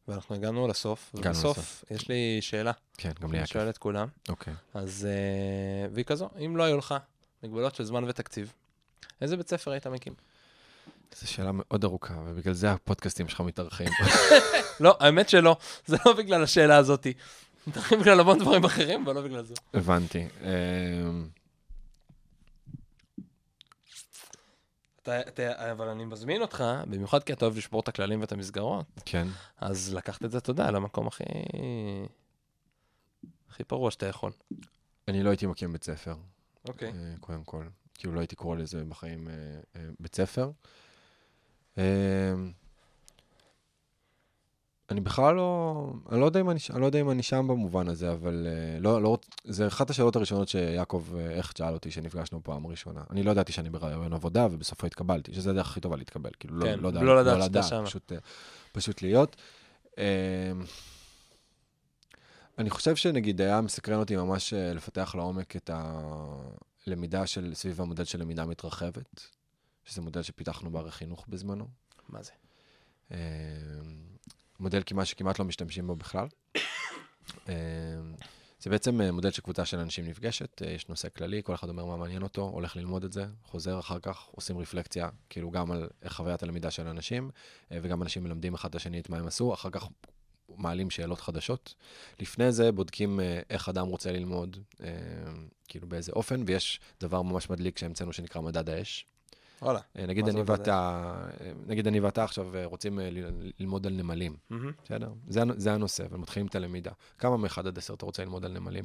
[0.08, 3.52] ואנחנו הגענו לסוף, ובסוף יש לי שאלה, כן, גם לי היה אני כיף.
[3.52, 4.54] שואל את כולם, אוקיי.
[4.74, 6.94] אז, אה, והיא כזו, אם לא היו לך
[7.42, 8.52] מגבלות של זמן ותקציב,
[9.20, 10.14] איזה בית ספר היית מקים?
[11.20, 13.88] זו שאלה מאוד ארוכה, ובגלל זה הפודקאסטים שלך מתארחים.
[14.80, 17.12] לא, האמת שלא, זה לא בגלל השאלה הזאתי.
[17.66, 19.54] מתחילים בגלל המון דברים אחרים, אבל לא בגלל זה.
[19.74, 20.26] הבנתי.
[20.42, 21.28] אמ,
[25.02, 28.86] אתה, אתה, אבל אני מזמין אותך, במיוחד כי אתה אוהב לשבור את הכללים ואת המסגרות,
[29.04, 29.28] כן.
[29.60, 31.24] אז לקחת את זה, אתה יודע, למקום הכי...
[33.50, 34.32] הכי פרוע שאתה יכול.
[35.08, 36.14] אני לא הייתי מקים בית ספר,
[36.68, 36.88] אוקיי.
[36.88, 37.66] אה, קודם כל.
[37.94, 39.34] כאילו לא הייתי קורא לזה בחיים אה,
[39.76, 40.50] אה, בית ספר.
[41.78, 41.82] אמ,
[44.90, 47.88] אני בכלל לא, אני לא יודע אם אני, אני לא יודע אם אני שם במובן
[47.88, 52.40] הזה, אבל אה, לא, לא, זה אחת השאלות הראשונות שיעקב אה, איך שאל אותי, שנפגשנו
[52.42, 53.00] פעם ראשונה.
[53.10, 56.30] אני לא ידעתי שאני ברעיון עבודה, ובסופו התקבלתי, שזה הדרך הכי טובה להתקבל.
[56.40, 57.86] כאילו, כן, לא, לא, לא לדעת שאתה שמה.
[57.86, 58.18] פשוט, אה,
[58.72, 59.36] פשוט להיות.
[59.98, 60.04] אמ,
[62.58, 65.70] אני חושב שנגיד היה מסקרן אותי ממש לפתח לעומק את
[66.86, 69.28] הלמידה של, סביב המודל של למידה מתרחבת,
[69.84, 71.68] שזה מודל שפיתחנו בערי חינוך בזמנו.
[72.08, 72.32] מה זה?
[73.12, 73.18] אה,
[74.60, 76.26] מודל כמעט שכמעט לא משתמשים בו בכלל.
[77.48, 77.54] אה,
[78.60, 81.96] זה בעצם אה, מודל שקבוצה של אנשים נפגשת, יש נושא כללי, כל אחד אומר מה
[81.96, 86.42] מעניין אותו, הולך ללמוד את זה, חוזר אחר כך, עושים רפלקציה, כאילו גם על חוויית
[86.42, 87.30] הלמידה של אנשים,
[87.70, 89.88] וגם אנשים מלמדים אחד את השני את מה הם עשו, אחר כך
[90.56, 91.74] מעלים שאלות חדשות.
[92.20, 93.20] לפני זה בודקים
[93.50, 94.56] איך אדם רוצה ללמוד,
[95.68, 99.06] כאילו באיזה אופן, ויש דבר ממש מדליק שהמצאנו שנקרא מדד האש.
[99.64, 99.80] וואלה.
[99.98, 102.98] אה, נגיד אני ואתה, אה, נגיד אני ואתה עכשיו אה, רוצים
[103.60, 104.36] ללמוד על נמלים.
[104.84, 105.12] בסדר?
[105.28, 106.90] זה, הנ- זה הנושא, ומתחילים את הלמידה.
[107.18, 108.84] כמה מ-1 עד 10 אתה רוצה ללמוד על נמלים?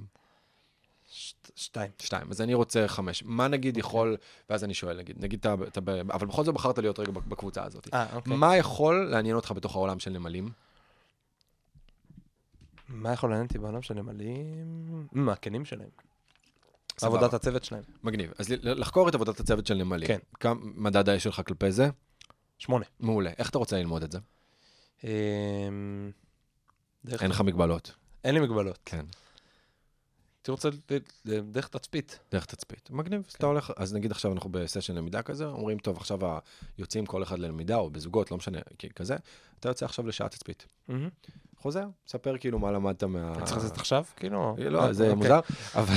[1.56, 1.92] שתיים.
[2.00, 2.28] שתיים.
[2.32, 3.24] אז אני רוצה חמש.
[3.26, 3.80] מה נגיד אוקיי.
[3.90, 4.18] יכול,
[4.50, 5.54] ואז אני שואל, נגיד, נגיד אתה,
[6.14, 7.88] אבל בכל זאת בחרת להיות רגע בקבוצה הזאת.
[7.94, 8.36] אה, אוקיי.
[8.36, 10.50] מה יכול לעניין אותך בתוך העולם של נמלים?
[12.90, 15.08] מה יכול לעניין אותי בעולם של נמלים?
[15.12, 15.90] מה, הכלים שלהם.
[17.00, 17.18] סבבה.
[17.18, 17.84] עבודת הצוות שלהם.
[18.04, 18.34] מגניב.
[18.40, 20.08] אז לחקור את עבודת הצוות של נמלים.
[20.08, 20.20] כן.
[20.40, 21.90] כמה מדד האש שלך כלפי זה?
[22.58, 22.86] שמונה.
[23.00, 23.32] מעולה.
[23.38, 24.20] איך אתה רוצה ללמוד את זה?
[25.04, 25.10] אמ,
[27.22, 27.96] אין לך מגבלות.
[28.24, 28.80] אין לי מגבלות.
[28.86, 29.06] כן.
[30.40, 30.70] הייתי רוצה
[31.26, 32.20] דרך תצפית.
[32.32, 32.90] דרך תצפית.
[32.92, 33.38] מגניב, כן.
[33.38, 36.20] אתה הולך, אז נגיד עכשיו אנחנו בסשן למידה כזה, אומרים, טוב, עכשיו
[36.78, 38.60] היוצאים כל אחד ללמידה, או בזוגות, לא משנה,
[38.96, 39.16] כזה,
[39.60, 40.66] אתה יוצא עכשיו לשעה תצפית.
[40.88, 41.10] מהמם.
[41.58, 43.34] חוזר, ספר כאילו מה למדת מה...
[43.34, 44.04] אני צריך לעשות עכשיו?
[44.16, 44.56] כאילו?
[44.58, 45.16] לא, אה, זה אוקיי.
[45.16, 45.40] מוזר,
[45.76, 45.96] אבל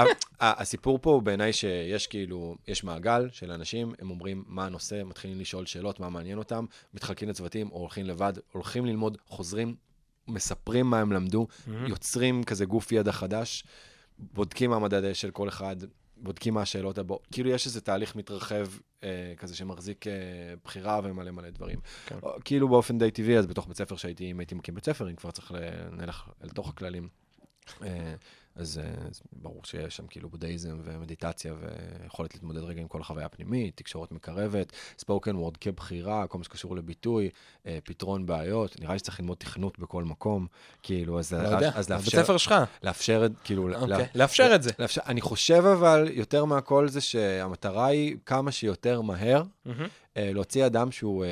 [0.40, 5.66] הסיפור פה בעיניי שיש כאילו, יש מעגל של אנשים, הם אומרים מה הנושא, מתחילים לשאול
[5.66, 6.64] שאלות, מה מעניין אותם,
[6.94, 9.74] מתחלקים לצוותים, או הולכים לבד, הולכים ללמוד, חוזרים,
[10.30, 11.86] מספרים מה הם למדו, מהמם.
[11.86, 13.64] יוצרים כזה גוף ידע חדש,
[14.18, 15.76] בודקים מה המדד של כל אחד,
[16.16, 17.26] בודקים מה השאלות הבאות.
[17.32, 18.66] כאילו יש איזה תהליך מתרחב
[19.04, 20.12] אה, כזה שמחזיק אה,
[20.64, 21.78] בחירה ומלא מלא דברים.
[22.06, 22.18] כן.
[22.22, 25.10] או, כאילו באופן די טבעי, אז בתוך בית ספר שהייתי, אם הייתי מקים בית ספר,
[25.10, 25.56] אם כבר צריך ל-
[25.92, 27.08] נלך אל תוך הכללים.
[27.82, 28.14] אה,
[28.56, 31.54] אז אה, אז ברור שיש שם כאילו בודהיזם ומדיטציה
[32.02, 36.76] ויכולת להתמודד רגע עם כל החוויה הפנימית, תקשורת מקרבת, ספוקן וורד כבחירה, כל מה שקשור
[36.76, 37.30] לביטוי,
[37.66, 38.80] אה, פתרון בעיות.
[38.80, 40.46] נראה לי שצריך ללמוד תכנות בכל מקום,
[40.82, 42.54] כאילו, אז, לא יודע, אז בית לאפשר, ספר שלך.
[42.82, 44.70] לאפשר, את- כאילו, לה- אוקיי, לאפשר את זה.
[44.78, 49.86] לאפשר, אני חושב אבל, יותר מהכל זה שהמטרה היא כמה שיותר מהר מהמם.
[50.16, 51.30] אה, להוציא אדם שהוא, אה,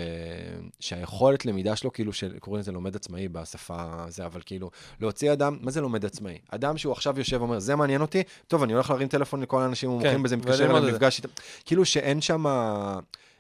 [0.81, 4.71] שהיכולת למידה שלו, כאילו, קוראים לזה לומד עצמאי בשפה הזה, אבל כאילו,
[5.01, 6.39] להוציא אדם, מה זה לומד עצמאי?
[6.51, 9.91] אדם שהוא עכשיו יושב ואומר, זה מעניין אותי, טוב, אני הולך להרים טלפון לכל האנשים
[9.91, 10.93] המומחים כן, בזה, מתקשר אליהם, זה.
[10.93, 11.29] נפגש איתם.
[11.65, 12.45] כאילו שאין שם,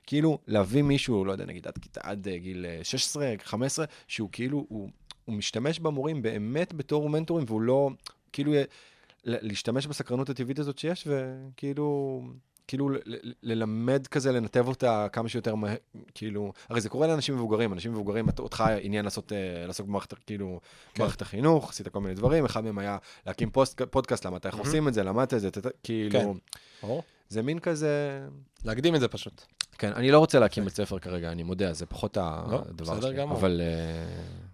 [0.06, 4.28] כאילו, להביא מישהו, לא יודע, נגיד עד כיתה, עד אה, גיל אה, 16, 15, שהוא
[4.32, 4.88] כאילו, הוא,
[5.24, 7.90] הוא משתמש במורים באמת בתור מנטורים, והוא לא,
[8.32, 8.52] כאילו,
[9.24, 12.22] להשתמש בסקרנות הטבעית הזאת שיש, וכאילו...
[12.68, 15.74] כאילו ל- ל- ללמד כזה, לנתב אותה כמה שיותר מהר,
[16.14, 20.60] כאילו, הרי זה קורה לאנשים מבוגרים, אנשים מבוגרים, אותך עניין לעשות, אה, לעסוק במערכת, כאילו,
[20.94, 21.02] כן.
[21.02, 24.54] מערכת החינוך, עשית כל מיני דברים, אחד מהם היה להקים פוסט, פודקאסט, למדת איך.
[24.54, 26.34] עושים את זה, למדת את זה, ת- ת- כאילו,
[26.80, 26.86] כן.
[27.28, 28.20] זה מין כזה,
[28.64, 29.42] להקדים את זה פשוט.
[29.78, 32.22] כן, אני לא רוצה להקים בית ספר כרגע, אני מודה, זה פחות לא,
[32.68, 33.22] הדבר שלי.
[33.22, 34.47] אבל, אה,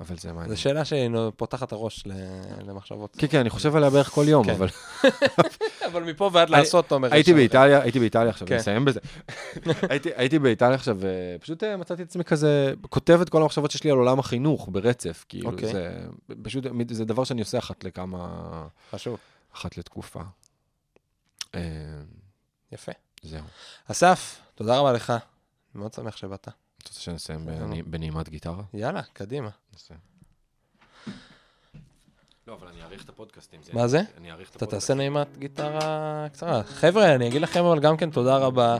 [0.00, 0.54] אבל זה מעניין.
[0.54, 2.04] זו שאלה שפותחת הראש
[2.66, 3.16] למחשבות.
[3.18, 4.50] כן, כן, אני חושב עליה בערך כל יום, כן.
[4.54, 4.68] אבל
[5.92, 7.08] אבל מפה ועד לעשות, תומר.
[7.14, 7.34] הייתי.
[7.34, 8.54] באיטליה, הייתי באיטליה עכשיו, כן.
[8.54, 9.00] אני אסיים בזה.
[10.18, 10.96] הייתי- באיטליה עכשיו,
[11.36, 14.68] ופשוט אה, מצאתי את עצמי כזה, כותב את כל המחשבות שיש לי על עולם החינוך
[14.72, 15.72] ברצף, כאילו, אוקיי.
[15.72, 16.06] זה
[16.42, 19.18] פשוט, זה דבר שאני עושה אחת לכמה, חשוב.
[19.54, 20.20] אחת לתקופה.
[21.54, 21.60] אה,
[22.72, 22.92] יפה.
[23.22, 23.42] זהו.
[23.90, 25.12] אסף, תודה רבה לך.
[25.74, 26.48] מאוד שמח שבאת.
[26.84, 27.48] אתה רוצה שנסיים
[27.86, 28.62] בנעימת גיטרה?
[28.74, 29.50] יאללה, קדימה.
[29.72, 29.94] נעשה.
[32.46, 33.60] לא, אבל אני אעריך את הפודקאסטים.
[33.72, 34.00] מה זה?
[34.18, 36.62] אני אעריך את אתה תעשה נעימת גיטרה קצרה.
[36.64, 38.76] חבר'ה, אני אגיד לכם אבל גם כן תודה רבה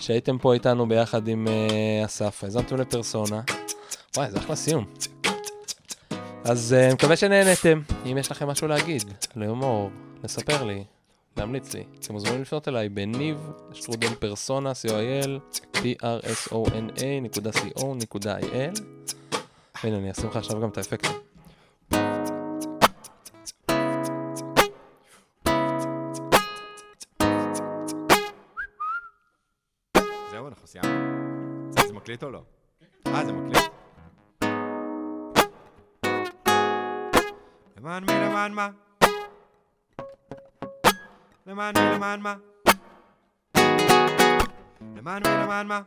[0.00, 2.44] שהייתם פה איתנו ביחד עם אה, אסף.
[2.44, 3.40] האזנתם לפרסונה.
[4.16, 4.84] וואי, זה אחלה סיום.
[6.44, 7.80] אז אה, מקווה שנהנתם.
[8.12, 9.02] אם יש לכם משהו להגיד,
[9.36, 9.90] להומור,
[10.24, 10.84] לספר לי,
[11.36, 18.82] להמליץ לי, אתם מוזמנים לפנות אליי בניב שטרודל פרסונה, co.il, p-r-s-o-n-a נקודה co נקודה il.
[19.82, 21.12] הנה, אני אשים לך עכשיו גם את האפקטים.
[30.30, 31.72] זהו, אנחנו סיימנו.
[31.86, 32.42] זה מקליט או לא?
[33.06, 33.62] אה, זה מקליט?
[37.76, 38.68] למען מי, למען מה?
[41.46, 42.34] למען מי, למען מה?
[44.96, 45.80] למען מי, למען מה?